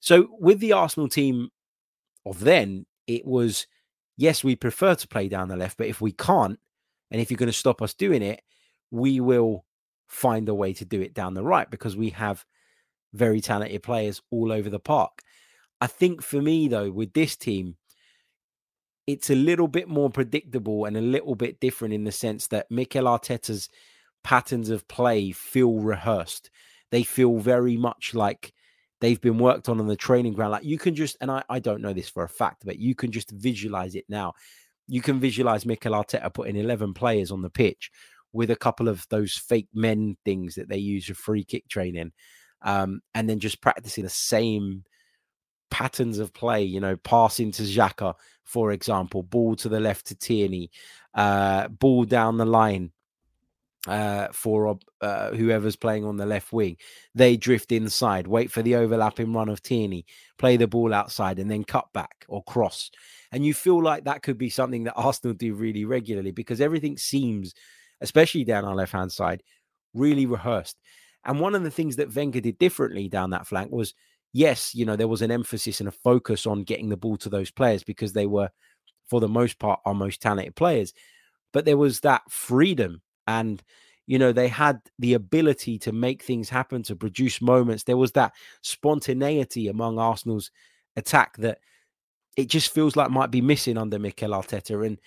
So 0.00 0.28
with 0.38 0.60
the 0.60 0.72
Arsenal 0.72 1.08
team 1.08 1.50
of 2.24 2.40
then, 2.40 2.86
it 3.06 3.24
was 3.26 3.66
yes, 4.20 4.44
we 4.44 4.54
prefer 4.54 4.94
to 4.94 5.08
play 5.08 5.28
down 5.28 5.48
the 5.48 5.56
left, 5.56 5.78
but 5.78 5.86
if 5.86 6.00
we 6.02 6.12
can't, 6.12 6.58
and 7.10 7.20
if 7.20 7.30
you're 7.30 7.38
going 7.38 7.46
to 7.46 7.52
stop 7.54 7.80
us 7.80 7.94
doing 7.94 8.22
it, 8.22 8.42
we 8.90 9.18
will 9.18 9.64
find 10.08 10.46
a 10.48 10.54
way 10.54 10.74
to 10.74 10.84
do 10.84 11.00
it 11.00 11.14
down 11.14 11.32
the 11.32 11.42
right 11.42 11.70
because 11.70 11.96
we 11.96 12.10
have 12.10 12.44
very 13.14 13.40
talented 13.40 13.82
players 13.82 14.20
all 14.30 14.52
over 14.52 14.68
the 14.68 14.78
park. 14.78 15.22
I 15.80 15.86
think 15.86 16.22
for 16.22 16.42
me, 16.42 16.68
though, 16.68 16.90
with 16.90 17.14
this 17.14 17.34
team, 17.34 17.76
it's 19.06 19.30
a 19.30 19.34
little 19.34 19.68
bit 19.68 19.88
more 19.88 20.10
predictable 20.10 20.84
and 20.84 20.98
a 20.98 21.00
little 21.00 21.34
bit 21.34 21.58
different 21.58 21.94
in 21.94 22.04
the 22.04 22.12
sense 22.12 22.48
that 22.48 22.70
Mikel 22.70 23.04
Arteta's 23.04 23.70
patterns 24.22 24.68
of 24.68 24.86
play 24.86 25.32
feel 25.32 25.80
rehearsed. 25.80 26.50
They 26.90 27.02
feel 27.02 27.38
very 27.38 27.76
much 27.76 28.14
like 28.14 28.52
they've 29.00 29.20
been 29.20 29.38
worked 29.38 29.68
on 29.68 29.80
on 29.80 29.86
the 29.86 29.96
training 29.96 30.34
ground. 30.34 30.52
Like 30.52 30.64
you 30.64 30.78
can 30.78 30.94
just, 30.94 31.16
and 31.20 31.30
I, 31.30 31.42
I 31.48 31.58
don't 31.58 31.82
know 31.82 31.92
this 31.92 32.08
for 32.08 32.24
a 32.24 32.28
fact, 32.28 32.62
but 32.64 32.78
you 32.78 32.94
can 32.94 33.12
just 33.12 33.30
visualize 33.30 33.94
it 33.94 34.04
now. 34.08 34.34
You 34.86 35.00
can 35.00 35.20
visualize 35.20 35.64
Mikel 35.64 35.92
Arteta 35.92 36.32
putting 36.32 36.56
11 36.56 36.94
players 36.94 37.30
on 37.30 37.42
the 37.42 37.50
pitch 37.50 37.90
with 38.32 38.50
a 38.50 38.56
couple 38.56 38.88
of 38.88 39.06
those 39.10 39.36
fake 39.36 39.68
men 39.74 40.16
things 40.24 40.54
that 40.54 40.68
they 40.68 40.78
use 40.78 41.06
for 41.06 41.14
free 41.14 41.44
kick 41.44 41.68
training, 41.68 42.12
um, 42.62 43.00
and 43.14 43.28
then 43.28 43.40
just 43.40 43.60
practicing 43.60 44.04
the 44.04 44.10
same 44.10 44.84
patterns 45.70 46.18
of 46.18 46.34
play, 46.34 46.62
you 46.62 46.80
know, 46.80 46.96
passing 46.96 47.52
to 47.52 47.62
Xhaka, 47.62 48.14
for 48.44 48.72
example, 48.72 49.22
ball 49.22 49.56
to 49.56 49.68
the 49.68 49.80
left 49.80 50.06
to 50.06 50.16
Tierney, 50.16 50.70
uh, 51.14 51.68
ball 51.68 52.04
down 52.04 52.36
the 52.36 52.44
line 52.44 52.92
uh, 53.86 54.28
for 54.32 54.78
uh, 55.00 55.30
whoever's 55.30 55.76
playing 55.76 56.04
on 56.04 56.16
the 56.16 56.26
left 56.26 56.52
wing. 56.52 56.76
They 57.14 57.36
drift 57.36 57.72
inside, 57.72 58.26
wait 58.26 58.50
for 58.50 58.62
the 58.62 58.76
overlapping 58.76 59.32
run 59.32 59.48
of 59.48 59.62
Tierney, 59.62 60.04
play 60.38 60.56
the 60.56 60.66
ball 60.66 60.92
outside, 60.92 61.38
and 61.38 61.50
then 61.50 61.64
cut 61.64 61.92
back 61.92 62.24
or 62.28 62.42
cross. 62.44 62.90
And 63.32 63.44
you 63.44 63.54
feel 63.54 63.82
like 63.82 64.04
that 64.04 64.22
could 64.22 64.38
be 64.38 64.50
something 64.50 64.84
that 64.84 64.94
Arsenal 64.96 65.34
do 65.34 65.54
really 65.54 65.84
regularly 65.84 66.32
because 66.32 66.60
everything 66.60 66.98
seems, 66.98 67.54
especially 68.00 68.44
down 68.44 68.64
our 68.64 68.74
left 68.74 68.92
hand 68.92 69.12
side, 69.12 69.42
really 69.94 70.26
rehearsed. 70.26 70.76
And 71.24 71.40
one 71.40 71.54
of 71.54 71.62
the 71.62 71.70
things 71.70 71.96
that 71.96 72.14
Wenger 72.14 72.40
did 72.40 72.58
differently 72.58 73.08
down 73.08 73.30
that 73.30 73.46
flank 73.46 73.70
was 73.70 73.94
yes, 74.32 74.74
you 74.74 74.84
know, 74.84 74.96
there 74.96 75.08
was 75.08 75.22
an 75.22 75.30
emphasis 75.30 75.80
and 75.80 75.88
a 75.88 75.92
focus 75.92 76.46
on 76.46 76.62
getting 76.62 76.88
the 76.88 76.96
ball 76.96 77.16
to 77.18 77.28
those 77.28 77.50
players 77.50 77.82
because 77.82 78.12
they 78.12 78.26
were, 78.26 78.50
for 79.08 79.20
the 79.20 79.28
most 79.28 79.58
part, 79.58 79.80
our 79.84 79.94
most 79.94 80.22
talented 80.22 80.54
players. 80.54 80.92
But 81.52 81.64
there 81.64 81.76
was 81.76 82.00
that 82.00 82.22
freedom 82.30 83.02
and, 83.38 83.62
you 84.06 84.18
know, 84.18 84.32
they 84.32 84.48
had 84.48 84.80
the 84.98 85.14
ability 85.14 85.78
to 85.80 85.92
make 85.92 86.22
things 86.22 86.48
happen, 86.48 86.82
to 86.84 86.96
produce 86.96 87.40
moments. 87.40 87.84
There 87.84 87.96
was 87.96 88.12
that 88.12 88.32
spontaneity 88.62 89.68
among 89.68 89.98
Arsenal's 89.98 90.50
attack 90.96 91.36
that 91.38 91.58
it 92.36 92.48
just 92.48 92.72
feels 92.74 92.96
like 92.96 93.10
might 93.10 93.30
be 93.30 93.40
missing 93.40 93.78
under 93.78 93.98
Mikel 93.98 94.30
Arteta. 94.30 94.84
And, 94.84 94.98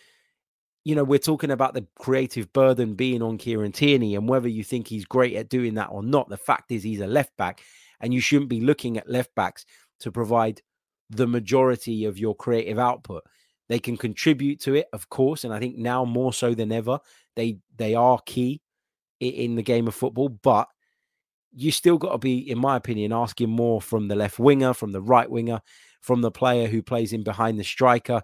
you 0.86 0.96
know, 0.96 1.04
we're 1.04 1.20
talking 1.20 1.52
about 1.52 1.74
the 1.74 1.86
creative 2.00 2.52
burden 2.54 2.94
being 2.94 3.22
on 3.22 3.38
Kieran 3.38 3.72
Tierney 3.72 4.16
and 4.16 4.30
whether 4.30 4.48
you 4.48 4.64
think 4.64 4.88
he's 4.88 5.06
great 5.06 5.36
at 5.36 5.50
doing 5.50 5.74
that 5.76 5.90
or 5.92 6.04
not. 6.04 6.30
The 6.30 6.38
fact 6.38 6.72
is, 6.72 6.84
he's 6.84 7.02
a 7.02 7.08
left 7.08 7.36
back 7.38 7.62
and 8.00 8.14
you 8.14 8.22
shouldn't 8.22 8.50
be 8.50 8.62
looking 8.62 8.98
at 8.98 9.10
left 9.10 9.34
backs 9.36 9.66
to 10.00 10.12
provide 10.12 10.62
the 11.10 11.28
majority 11.28 12.06
of 12.06 12.18
your 12.18 12.36
creative 12.36 12.80
output. 12.80 13.24
They 13.74 13.80
can 13.80 13.98
contribute 13.98 14.60
to 14.60 14.76
it, 14.76 14.86
of 14.94 15.10
course, 15.10 15.46
and 15.46 15.52
I 15.52 15.58
think 15.58 15.80
now 15.80 16.06
more 16.06 16.32
so 16.32 16.54
than 16.54 16.72
ever, 16.72 17.00
they 17.36 17.58
they 17.76 17.96
are 17.96 18.20
key 18.24 18.62
in 19.20 19.56
the 19.56 19.64
game 19.64 19.88
of 19.88 19.96
football. 19.96 20.30
But 20.30 20.68
you 21.52 21.72
still 21.72 21.98
got 21.98 22.12
to 22.12 22.20
be, 22.20 22.52
in 22.52 22.60
my 22.60 22.76
opinion, 22.76 23.12
asking 23.12 23.50
more 23.50 23.82
from 23.82 24.08
the 24.08 24.16
left 24.16 24.38
winger, 24.38 24.76
from 24.76 24.92
the 24.92 25.02
right 25.02 25.28
winger, 25.28 25.60
from 26.02 26.22
the 26.22 26.30
player 26.30 26.68
who 26.68 26.84
plays 26.84 27.14
in 27.14 27.24
behind 27.24 27.60
the 27.60 27.64
striker. 27.64 28.22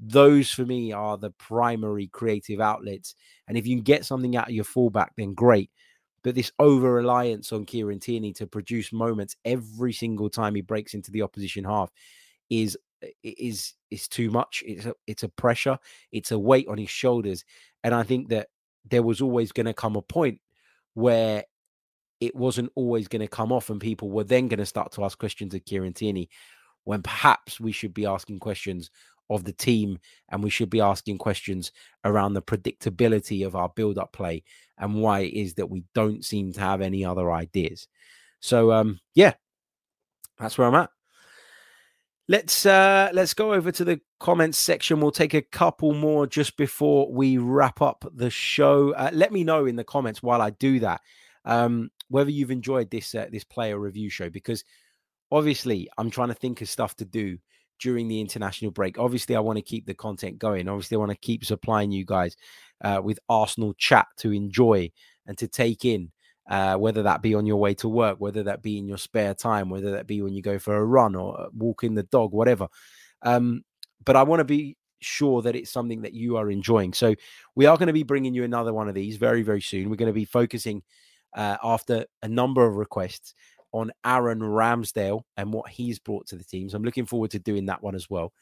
Those 0.00 0.50
for 0.50 0.66
me 0.66 0.90
are 0.90 1.16
the 1.16 1.30
primary 1.30 2.08
creative 2.08 2.60
outlets. 2.60 3.14
And 3.46 3.56
if 3.56 3.68
you 3.68 3.76
can 3.76 3.84
get 3.84 4.04
something 4.04 4.34
out 4.34 4.48
of 4.48 4.54
your 4.54 4.64
fullback, 4.64 5.12
then 5.16 5.32
great. 5.32 5.70
But 6.24 6.34
this 6.34 6.50
over 6.58 6.92
reliance 6.92 7.52
on 7.52 7.66
Kieran 7.66 8.00
Tierney 8.00 8.32
to 8.32 8.48
produce 8.48 8.92
moments 8.92 9.36
every 9.44 9.92
single 9.92 10.28
time 10.28 10.56
he 10.56 10.60
breaks 10.60 10.94
into 10.94 11.12
the 11.12 11.22
opposition 11.22 11.62
half 11.62 11.92
is 12.50 12.76
is 13.22 13.74
is 13.90 14.08
too 14.08 14.30
much. 14.30 14.62
It's 14.66 14.86
a 14.86 14.94
it's 15.06 15.22
a 15.22 15.28
pressure. 15.28 15.78
It's 16.12 16.32
a 16.32 16.38
weight 16.38 16.68
on 16.68 16.78
his 16.78 16.90
shoulders, 16.90 17.44
and 17.84 17.94
I 17.94 18.02
think 18.02 18.28
that 18.28 18.48
there 18.88 19.02
was 19.02 19.20
always 19.20 19.52
going 19.52 19.66
to 19.66 19.74
come 19.74 19.96
a 19.96 20.02
point 20.02 20.40
where 20.94 21.44
it 22.20 22.34
wasn't 22.34 22.72
always 22.74 23.08
going 23.08 23.22
to 23.22 23.28
come 23.28 23.52
off, 23.52 23.70
and 23.70 23.80
people 23.80 24.10
were 24.10 24.24
then 24.24 24.48
going 24.48 24.58
to 24.58 24.66
start 24.66 24.92
to 24.92 25.04
ask 25.04 25.18
questions 25.18 25.54
of 25.54 25.64
Kieran 25.64 25.92
Tierney, 25.92 26.28
when 26.84 27.02
perhaps 27.02 27.60
we 27.60 27.72
should 27.72 27.94
be 27.94 28.06
asking 28.06 28.38
questions 28.40 28.90
of 29.30 29.44
the 29.44 29.52
team 29.52 29.98
and 30.30 30.42
we 30.42 30.50
should 30.50 30.70
be 30.70 30.80
asking 30.80 31.18
questions 31.18 31.72
around 32.04 32.32
the 32.32 32.42
predictability 32.42 33.46
of 33.46 33.54
our 33.54 33.68
build 33.68 33.98
up 33.98 34.12
play 34.12 34.42
and 34.78 34.94
why 34.94 35.20
it 35.20 35.34
is 35.34 35.54
that 35.54 35.68
we 35.68 35.84
don't 35.94 36.24
seem 36.24 36.52
to 36.52 36.60
have 36.60 36.80
any 36.80 37.04
other 37.04 37.30
ideas. 37.30 37.88
So 38.40 38.72
um 38.72 39.00
yeah, 39.14 39.34
that's 40.38 40.56
where 40.56 40.66
I'm 40.66 40.74
at. 40.74 40.90
Let's 42.28 42.66
uh 42.66 43.10
let's 43.14 43.32
go 43.32 43.54
over 43.54 43.72
to 43.72 43.84
the 43.84 44.00
comments 44.20 44.58
section. 44.58 45.00
We'll 45.00 45.10
take 45.10 45.34
a 45.34 45.42
couple 45.42 45.94
more 45.94 46.26
just 46.26 46.56
before 46.56 47.10
we 47.10 47.38
wrap 47.38 47.80
up 47.80 48.04
the 48.12 48.28
show. 48.28 48.92
Uh, 48.92 49.10
let 49.12 49.32
me 49.32 49.44
know 49.44 49.64
in 49.64 49.76
the 49.76 49.84
comments 49.84 50.22
while 50.22 50.42
I 50.42 50.50
do 50.50 50.80
that 50.80 51.00
um 51.44 51.90
whether 52.08 52.30
you've 52.30 52.50
enjoyed 52.50 52.90
this 52.90 53.14
uh, 53.14 53.26
this 53.30 53.44
player 53.44 53.78
review 53.78 54.10
show 54.10 54.28
because 54.28 54.64
obviously 55.30 55.88
I'm 55.96 56.10
trying 56.10 56.28
to 56.28 56.34
think 56.34 56.60
of 56.60 56.68
stuff 56.68 56.96
to 56.96 57.04
do 57.04 57.38
during 57.78 58.08
the 58.08 58.20
international 58.20 58.70
break. 58.70 58.98
Obviously, 58.98 59.36
I 59.36 59.40
want 59.40 59.56
to 59.56 59.62
keep 59.62 59.86
the 59.86 59.94
content 59.94 60.38
going. 60.38 60.68
Obviously, 60.68 60.96
I 60.96 60.98
want 60.98 61.12
to 61.12 61.18
keep 61.18 61.44
supplying 61.44 61.90
you 61.90 62.04
guys 62.04 62.36
uh, 62.82 63.00
with 63.02 63.18
Arsenal 63.28 63.74
chat 63.74 64.06
to 64.18 64.32
enjoy 64.32 64.90
and 65.26 65.38
to 65.38 65.48
take 65.48 65.84
in, 65.84 66.10
uh, 66.48 66.76
whether 66.76 67.02
that 67.02 67.22
be 67.22 67.34
on 67.34 67.46
your 67.46 67.58
way 67.58 67.74
to 67.74 67.88
work, 67.88 68.20
whether 68.20 68.42
that 68.44 68.62
be 68.62 68.78
in 68.78 68.88
your 68.88 68.98
spare 68.98 69.34
time, 69.34 69.68
whether 69.68 69.92
that 69.92 70.06
be 70.06 70.22
when 70.22 70.34
you 70.34 70.42
go 70.42 70.58
for 70.58 70.76
a 70.76 70.84
run 70.84 71.14
or 71.14 71.40
uh, 71.40 71.46
walking 71.56 71.94
the 71.94 72.04
dog, 72.04 72.32
whatever. 72.32 72.68
Um, 73.22 73.62
but 74.04 74.16
I 74.16 74.22
want 74.22 74.40
to 74.40 74.44
be 74.44 74.76
sure 75.00 75.42
that 75.42 75.54
it's 75.54 75.70
something 75.70 76.02
that 76.02 76.14
you 76.14 76.36
are 76.36 76.50
enjoying. 76.50 76.92
So 76.92 77.14
we 77.54 77.66
are 77.66 77.76
going 77.76 77.88
to 77.88 77.92
be 77.92 78.02
bringing 78.02 78.34
you 78.34 78.44
another 78.44 78.72
one 78.72 78.88
of 78.88 78.94
these 78.94 79.16
very, 79.16 79.42
very 79.42 79.60
soon. 79.60 79.90
We're 79.90 79.96
going 79.96 80.08
to 80.08 80.12
be 80.12 80.24
focusing 80.24 80.82
uh, 81.36 81.58
after 81.62 82.06
a 82.22 82.28
number 82.28 82.66
of 82.66 82.76
requests 82.76 83.34
on 83.72 83.92
Aaron 84.04 84.40
Ramsdale 84.40 85.22
and 85.36 85.52
what 85.52 85.68
he's 85.68 85.98
brought 85.98 86.26
to 86.28 86.36
the 86.36 86.44
team. 86.44 86.68
So 86.68 86.76
I'm 86.76 86.82
looking 86.82 87.06
forward 87.06 87.30
to 87.32 87.38
doing 87.38 87.66
that 87.66 87.82
one 87.82 87.94
as 87.94 88.08
well. 88.08 88.32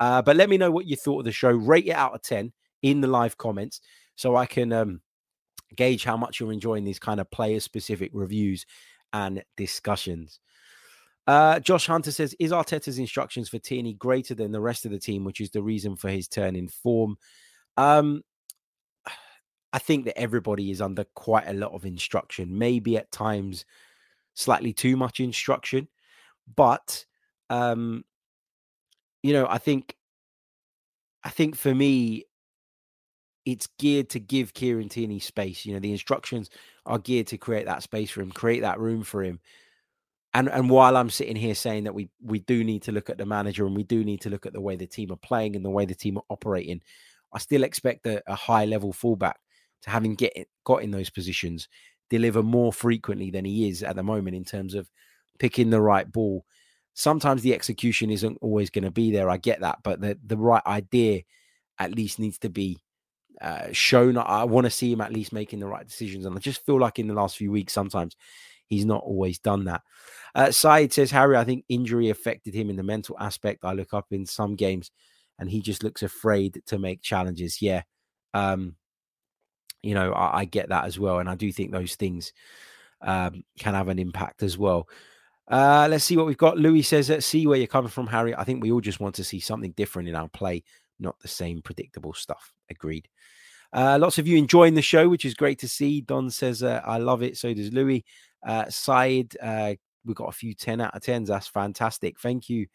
Uh, 0.00 0.22
but 0.22 0.36
let 0.36 0.48
me 0.48 0.56
know 0.56 0.70
what 0.70 0.86
you 0.86 0.96
thought 0.96 1.20
of 1.20 1.24
the 1.26 1.32
show. 1.32 1.50
Rate 1.50 1.86
it 1.86 1.92
out 1.92 2.14
of 2.14 2.22
10 2.22 2.52
in 2.82 3.00
the 3.00 3.08
live 3.08 3.36
comments 3.36 3.80
so 4.16 4.34
I 4.36 4.46
can 4.46 4.72
um, 4.72 5.00
gauge 5.76 6.04
how 6.04 6.16
much 6.16 6.40
you're 6.40 6.52
enjoying 6.52 6.84
these 6.84 6.98
kind 6.98 7.20
of 7.20 7.30
player 7.30 7.60
specific 7.60 8.10
reviews 8.12 8.66
and 9.12 9.42
discussions. 9.56 10.40
Uh, 11.26 11.60
Josh 11.60 11.86
Hunter 11.86 12.10
says, 12.10 12.34
Is 12.38 12.50
Arteta's 12.50 12.98
instructions 12.98 13.48
for 13.48 13.58
Tierney 13.58 13.94
greater 13.94 14.34
than 14.34 14.52
the 14.52 14.60
rest 14.60 14.84
of 14.84 14.90
the 14.90 14.98
team, 14.98 15.24
which 15.24 15.40
is 15.40 15.50
the 15.50 15.62
reason 15.62 15.96
for 15.96 16.08
his 16.08 16.28
turn 16.28 16.56
in 16.56 16.68
form? 16.68 17.16
Um, 17.76 18.22
I 19.72 19.78
think 19.78 20.04
that 20.04 20.18
everybody 20.18 20.70
is 20.70 20.82
under 20.82 21.04
quite 21.14 21.48
a 21.48 21.54
lot 21.54 21.72
of 21.72 21.86
instruction, 21.86 22.58
maybe 22.58 22.96
at 22.96 23.10
times 23.10 23.64
slightly 24.34 24.72
too 24.72 24.96
much 24.96 25.20
instruction. 25.20 25.88
But 26.54 27.06
um, 27.48 28.04
you 29.22 29.32
know, 29.32 29.46
I 29.48 29.58
think 29.58 29.96
I 31.24 31.30
think 31.30 31.56
for 31.56 31.74
me, 31.74 32.24
it's 33.44 33.68
geared 33.78 34.08
to 34.10 34.20
give 34.20 34.54
Kieran 34.54 34.88
Tierney 34.88 35.18
space. 35.18 35.66
You 35.66 35.74
know, 35.74 35.80
the 35.80 35.92
instructions 35.92 36.50
are 36.86 36.98
geared 36.98 37.26
to 37.28 37.38
create 37.38 37.66
that 37.66 37.82
space 37.82 38.10
for 38.10 38.20
him, 38.20 38.30
create 38.30 38.60
that 38.60 38.78
room 38.78 39.02
for 39.02 39.22
him. 39.22 39.40
And 40.34 40.48
and 40.48 40.70
while 40.70 40.96
I'm 40.96 41.10
sitting 41.10 41.36
here 41.36 41.54
saying 41.54 41.84
that 41.84 41.94
we 41.94 42.08
we 42.22 42.40
do 42.40 42.64
need 42.64 42.82
to 42.84 42.92
look 42.92 43.10
at 43.10 43.18
the 43.18 43.26
manager 43.26 43.66
and 43.66 43.76
we 43.76 43.84
do 43.84 44.02
need 44.04 44.22
to 44.22 44.30
look 44.30 44.46
at 44.46 44.52
the 44.52 44.60
way 44.60 44.76
the 44.76 44.86
team 44.86 45.12
are 45.12 45.16
playing 45.16 45.56
and 45.56 45.64
the 45.64 45.70
way 45.70 45.84
the 45.84 45.94
team 45.94 46.16
are 46.16 46.24
operating, 46.30 46.80
I 47.32 47.38
still 47.38 47.64
expect 47.64 48.06
a, 48.06 48.22
a 48.26 48.34
high 48.34 48.64
level 48.64 48.92
fullback 48.92 49.38
to 49.82 49.90
having 49.90 50.14
get 50.14 50.32
got 50.64 50.82
in 50.82 50.90
those 50.90 51.10
positions 51.10 51.68
deliver 52.08 52.42
more 52.42 52.72
frequently 52.72 53.30
than 53.30 53.44
he 53.44 53.68
is 53.68 53.82
at 53.82 53.96
the 53.96 54.02
moment 54.02 54.36
in 54.36 54.44
terms 54.44 54.74
of 54.74 54.88
picking 55.38 55.70
the 55.70 55.80
right 55.80 56.10
ball. 56.12 56.44
Sometimes 56.94 57.40
the 57.40 57.54
execution 57.54 58.10
isn't 58.10 58.36
always 58.42 58.68
going 58.68 58.84
to 58.84 58.90
be 58.90 59.10
there. 59.10 59.30
I 59.30 59.38
get 59.38 59.60
that, 59.60 59.78
but 59.82 60.00
the 60.00 60.18
the 60.24 60.36
right 60.36 60.62
idea 60.66 61.22
at 61.78 61.94
least 61.94 62.18
needs 62.18 62.38
to 62.38 62.50
be 62.50 62.82
uh, 63.42 63.68
shown. 63.72 64.16
I 64.16 64.44
want 64.44 64.64
to 64.64 64.70
see 64.70 64.92
him 64.92 65.00
at 65.00 65.12
least 65.12 65.32
making 65.32 65.58
the 65.58 65.66
right 65.66 65.86
decisions, 65.86 66.24
and 66.24 66.34
I 66.36 66.38
just 66.38 66.64
feel 66.64 66.80
like 66.80 66.98
in 66.98 67.08
the 67.08 67.14
last 67.14 67.36
few 67.36 67.50
weeks 67.50 67.72
sometimes 67.72 68.16
he's 68.66 68.84
not 68.84 69.02
always 69.02 69.38
done 69.38 69.64
that. 69.64 69.82
Uh, 70.34 70.50
Said 70.50 70.92
says 70.92 71.10
Harry, 71.10 71.36
I 71.36 71.44
think 71.44 71.64
injury 71.68 72.08
affected 72.08 72.54
him 72.54 72.70
in 72.70 72.76
the 72.76 72.82
mental 72.82 73.16
aspect. 73.20 73.64
I 73.64 73.72
look 73.72 73.92
up 73.92 74.06
in 74.12 74.24
some 74.24 74.56
games, 74.56 74.90
and 75.38 75.50
he 75.50 75.60
just 75.60 75.82
looks 75.82 76.02
afraid 76.02 76.62
to 76.66 76.78
make 76.78 77.02
challenges. 77.02 77.60
Yeah, 77.60 77.82
um, 78.32 78.76
you 79.82 79.94
know, 79.94 80.12
I, 80.12 80.40
I, 80.40 80.44
get 80.44 80.68
that 80.68 80.84
as 80.84 80.98
well. 80.98 81.18
And 81.18 81.28
I 81.28 81.34
do 81.34 81.50
think 81.52 81.72
those 81.72 81.96
things 81.96 82.32
um, 83.00 83.44
can 83.58 83.74
have 83.74 83.88
an 83.88 83.98
impact 83.98 84.42
as 84.42 84.56
well. 84.56 84.88
Uh, 85.48 85.88
let's 85.90 86.04
see 86.04 86.16
what 86.16 86.26
we've 86.26 86.36
got. 86.36 86.56
Louis 86.56 86.82
says, 86.82 87.10
let's 87.10 87.26
see 87.26 87.46
where 87.46 87.58
you're 87.58 87.66
coming 87.66 87.90
from, 87.90 88.06
Harry. 88.06 88.34
I 88.34 88.44
think 88.44 88.62
we 88.62 88.72
all 88.72 88.80
just 88.80 89.00
want 89.00 89.16
to 89.16 89.24
see 89.24 89.40
something 89.40 89.72
different 89.72 90.08
in 90.08 90.14
our 90.14 90.28
play, 90.28 90.62
not 91.00 91.18
the 91.18 91.28
same 91.28 91.60
predictable 91.62 92.14
stuff. 92.14 92.52
Agreed. 92.70 93.08
Uh, 93.72 93.98
lots 94.00 94.18
of 94.18 94.26
you 94.26 94.36
enjoying 94.36 94.74
the 94.74 94.82
show, 94.82 95.08
which 95.08 95.24
is 95.24 95.34
great 95.34 95.58
to 95.60 95.68
see. 95.68 96.00
Don 96.02 96.30
says, 96.30 96.62
uh, 96.62 96.82
I 96.84 96.98
love 96.98 97.22
it. 97.22 97.36
So 97.36 97.52
does 97.54 97.72
Louis. 97.72 98.04
Uh, 98.46 98.68
Said, 98.68 99.34
uh, 99.40 99.74
we've 100.04 100.16
got 100.16 100.28
a 100.28 100.32
few 100.32 100.54
10 100.54 100.80
out 100.80 100.94
of 100.94 101.02
10s. 101.02 101.26
That's 101.26 101.46
fantastic. 101.46 102.20
Thank 102.20 102.48
you 102.48 102.66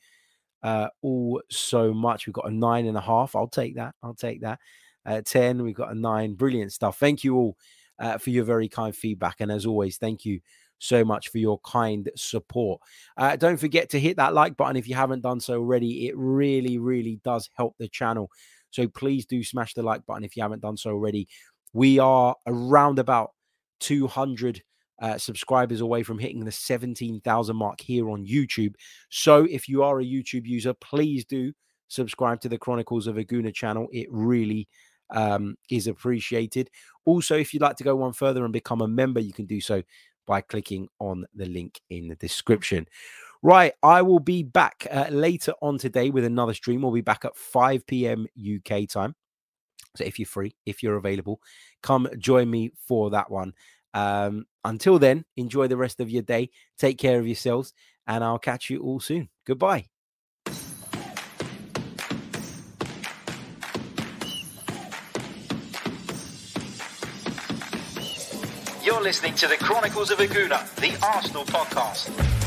uh, 0.64 0.88
all 1.02 1.42
so 1.50 1.94
much. 1.94 2.26
We've 2.26 2.34
got 2.34 2.50
a 2.50 2.54
nine 2.54 2.86
and 2.86 2.98
a 2.98 3.02
half. 3.02 3.36
I'll 3.36 3.48
take 3.48 3.76
that. 3.76 3.96
I'll 4.02 4.16
take 4.16 4.42
that. 4.42 4.60
Uh, 5.06 5.22
10, 5.24 5.64
we've 5.64 5.76
got 5.76 5.92
a 5.92 5.96
nine. 5.96 6.34
Brilliant 6.34 6.74
stuff. 6.74 7.00
Thank 7.00 7.24
you 7.24 7.36
all 7.36 7.58
uh, 8.00 8.18
for 8.18 8.30
your 8.30 8.44
very 8.44 8.68
kind 8.68 8.96
feedback. 8.96 9.38
And 9.40 9.52
as 9.52 9.66
always, 9.66 9.98
thank 9.98 10.26
you 10.26 10.40
so 10.80 11.04
much 11.04 11.30
for 11.30 11.38
your 11.38 11.60
kind 11.60 12.10
support. 12.16 12.82
Uh, 13.16 13.36
don't 13.36 13.58
forget 13.58 13.90
to 13.90 14.00
hit 14.00 14.18
that 14.18 14.34
like 14.34 14.58
button 14.58 14.76
if 14.76 14.88
you 14.88 14.96
haven't 14.96 15.22
done 15.22 15.40
so 15.40 15.56
already. 15.56 16.08
It 16.08 16.16
really, 16.18 16.78
really 16.78 17.20
does 17.24 17.50
help 17.56 17.76
the 17.78 17.88
channel. 17.88 18.30
So 18.72 18.88
please 18.88 19.26
do 19.26 19.44
smash 19.44 19.74
the 19.74 19.84
like 19.84 20.06
button 20.06 20.24
if 20.24 20.36
you 20.36 20.44
haven't 20.44 20.62
done 20.62 20.78
so 20.78 20.92
already. 20.92 21.28
We 21.74 22.00
are 22.00 22.36
around 22.46 23.00
about 23.00 23.32
200 23.80 24.64
uh, 25.00 25.18
subscribers 25.18 25.82
away 25.82 26.04
from 26.04 26.20
hitting 26.20 26.44
the 26.44 26.52
17,000 26.52 27.56
mark 27.56 27.82
here 27.82 28.10
on 28.10 28.26
YouTube. 28.26 28.74
So 29.10 29.46
if 29.50 29.70
you 29.70 29.84
are 29.84 30.00
a 30.00 30.06
YouTube 30.06 30.46
user, 30.46 30.74
please 30.74 31.26
do 31.26 31.54
subscribe 31.88 32.42
to 32.42 32.50
the 32.50 32.58
Chronicles 32.58 33.08
of 33.08 33.18
a 33.18 33.24
Gooner 33.24 33.54
channel. 33.54 33.88
It 33.92 34.08
really 34.10 34.68
um, 35.12 35.56
is 35.70 35.88
appreciated. 35.88 36.70
Also, 37.06 37.38
if 37.38 37.54
you'd 37.54 37.62
like 37.62 37.78
to 37.78 37.84
go 37.84 37.96
one 37.96 38.14
further 38.14 38.44
and 38.44 38.52
become 38.52 38.82
a 38.82 38.88
member, 38.88 39.20
you 39.20 39.34
can 39.34 39.46
do 39.46 39.62
so 39.62 39.84
by 40.26 40.42
clicking 40.42 40.88
on 41.00 41.26
the 41.34 41.46
link 41.46 41.80
in 41.90 42.08
the 42.10 42.16
description. 42.16 42.86
Right, 43.44 43.74
I 43.84 44.02
will 44.02 44.20
be 44.20 44.44
back 44.44 44.88
uh, 44.90 45.08
later 45.10 45.54
on 45.62 45.78
today 45.78 46.10
with 46.10 46.26
another 46.26 46.54
stream. 46.54 46.82
We'll 46.82 46.92
be 46.92 47.02
back 47.02 47.24
at 47.24 47.36
5 47.36 47.86
p.m. 47.86 48.28
UK 48.38 48.88
time. 48.90 49.16
So 49.96 50.04
if 50.04 50.20
you're 50.20 50.26
free, 50.26 50.56
if 50.66 50.84
you're 50.84 50.98
available, 50.98 51.42
come 51.82 52.08
join 52.18 52.50
me 52.50 52.72
for 52.88 53.12
that 53.12 53.30
one. 53.30 53.54
Um, 53.94 54.46
until 54.64 55.00
then, 55.00 55.26
enjoy 55.38 55.68
the 55.68 55.78
rest 55.78 56.00
of 56.00 56.10
your 56.10 56.22
day. 56.22 56.50
Take 56.78 56.98
care 56.98 57.20
of 57.20 57.26
yourselves, 57.26 57.74
and 58.06 58.24
I'll 58.24 58.40
catch 58.40 58.70
you 58.70 58.82
all 58.82 59.00
soon. 59.00 59.30
Goodbye. 59.46 59.88
You're 68.84 69.02
listening 69.02 69.36
to 69.36 69.48
the 69.48 69.58
Chronicles 69.60 70.12
of 70.12 70.20
a 70.20 70.28
Gooner, 70.28 70.74
the 70.76 70.98
Arsenal 71.06 71.44
podcast. 71.46 72.47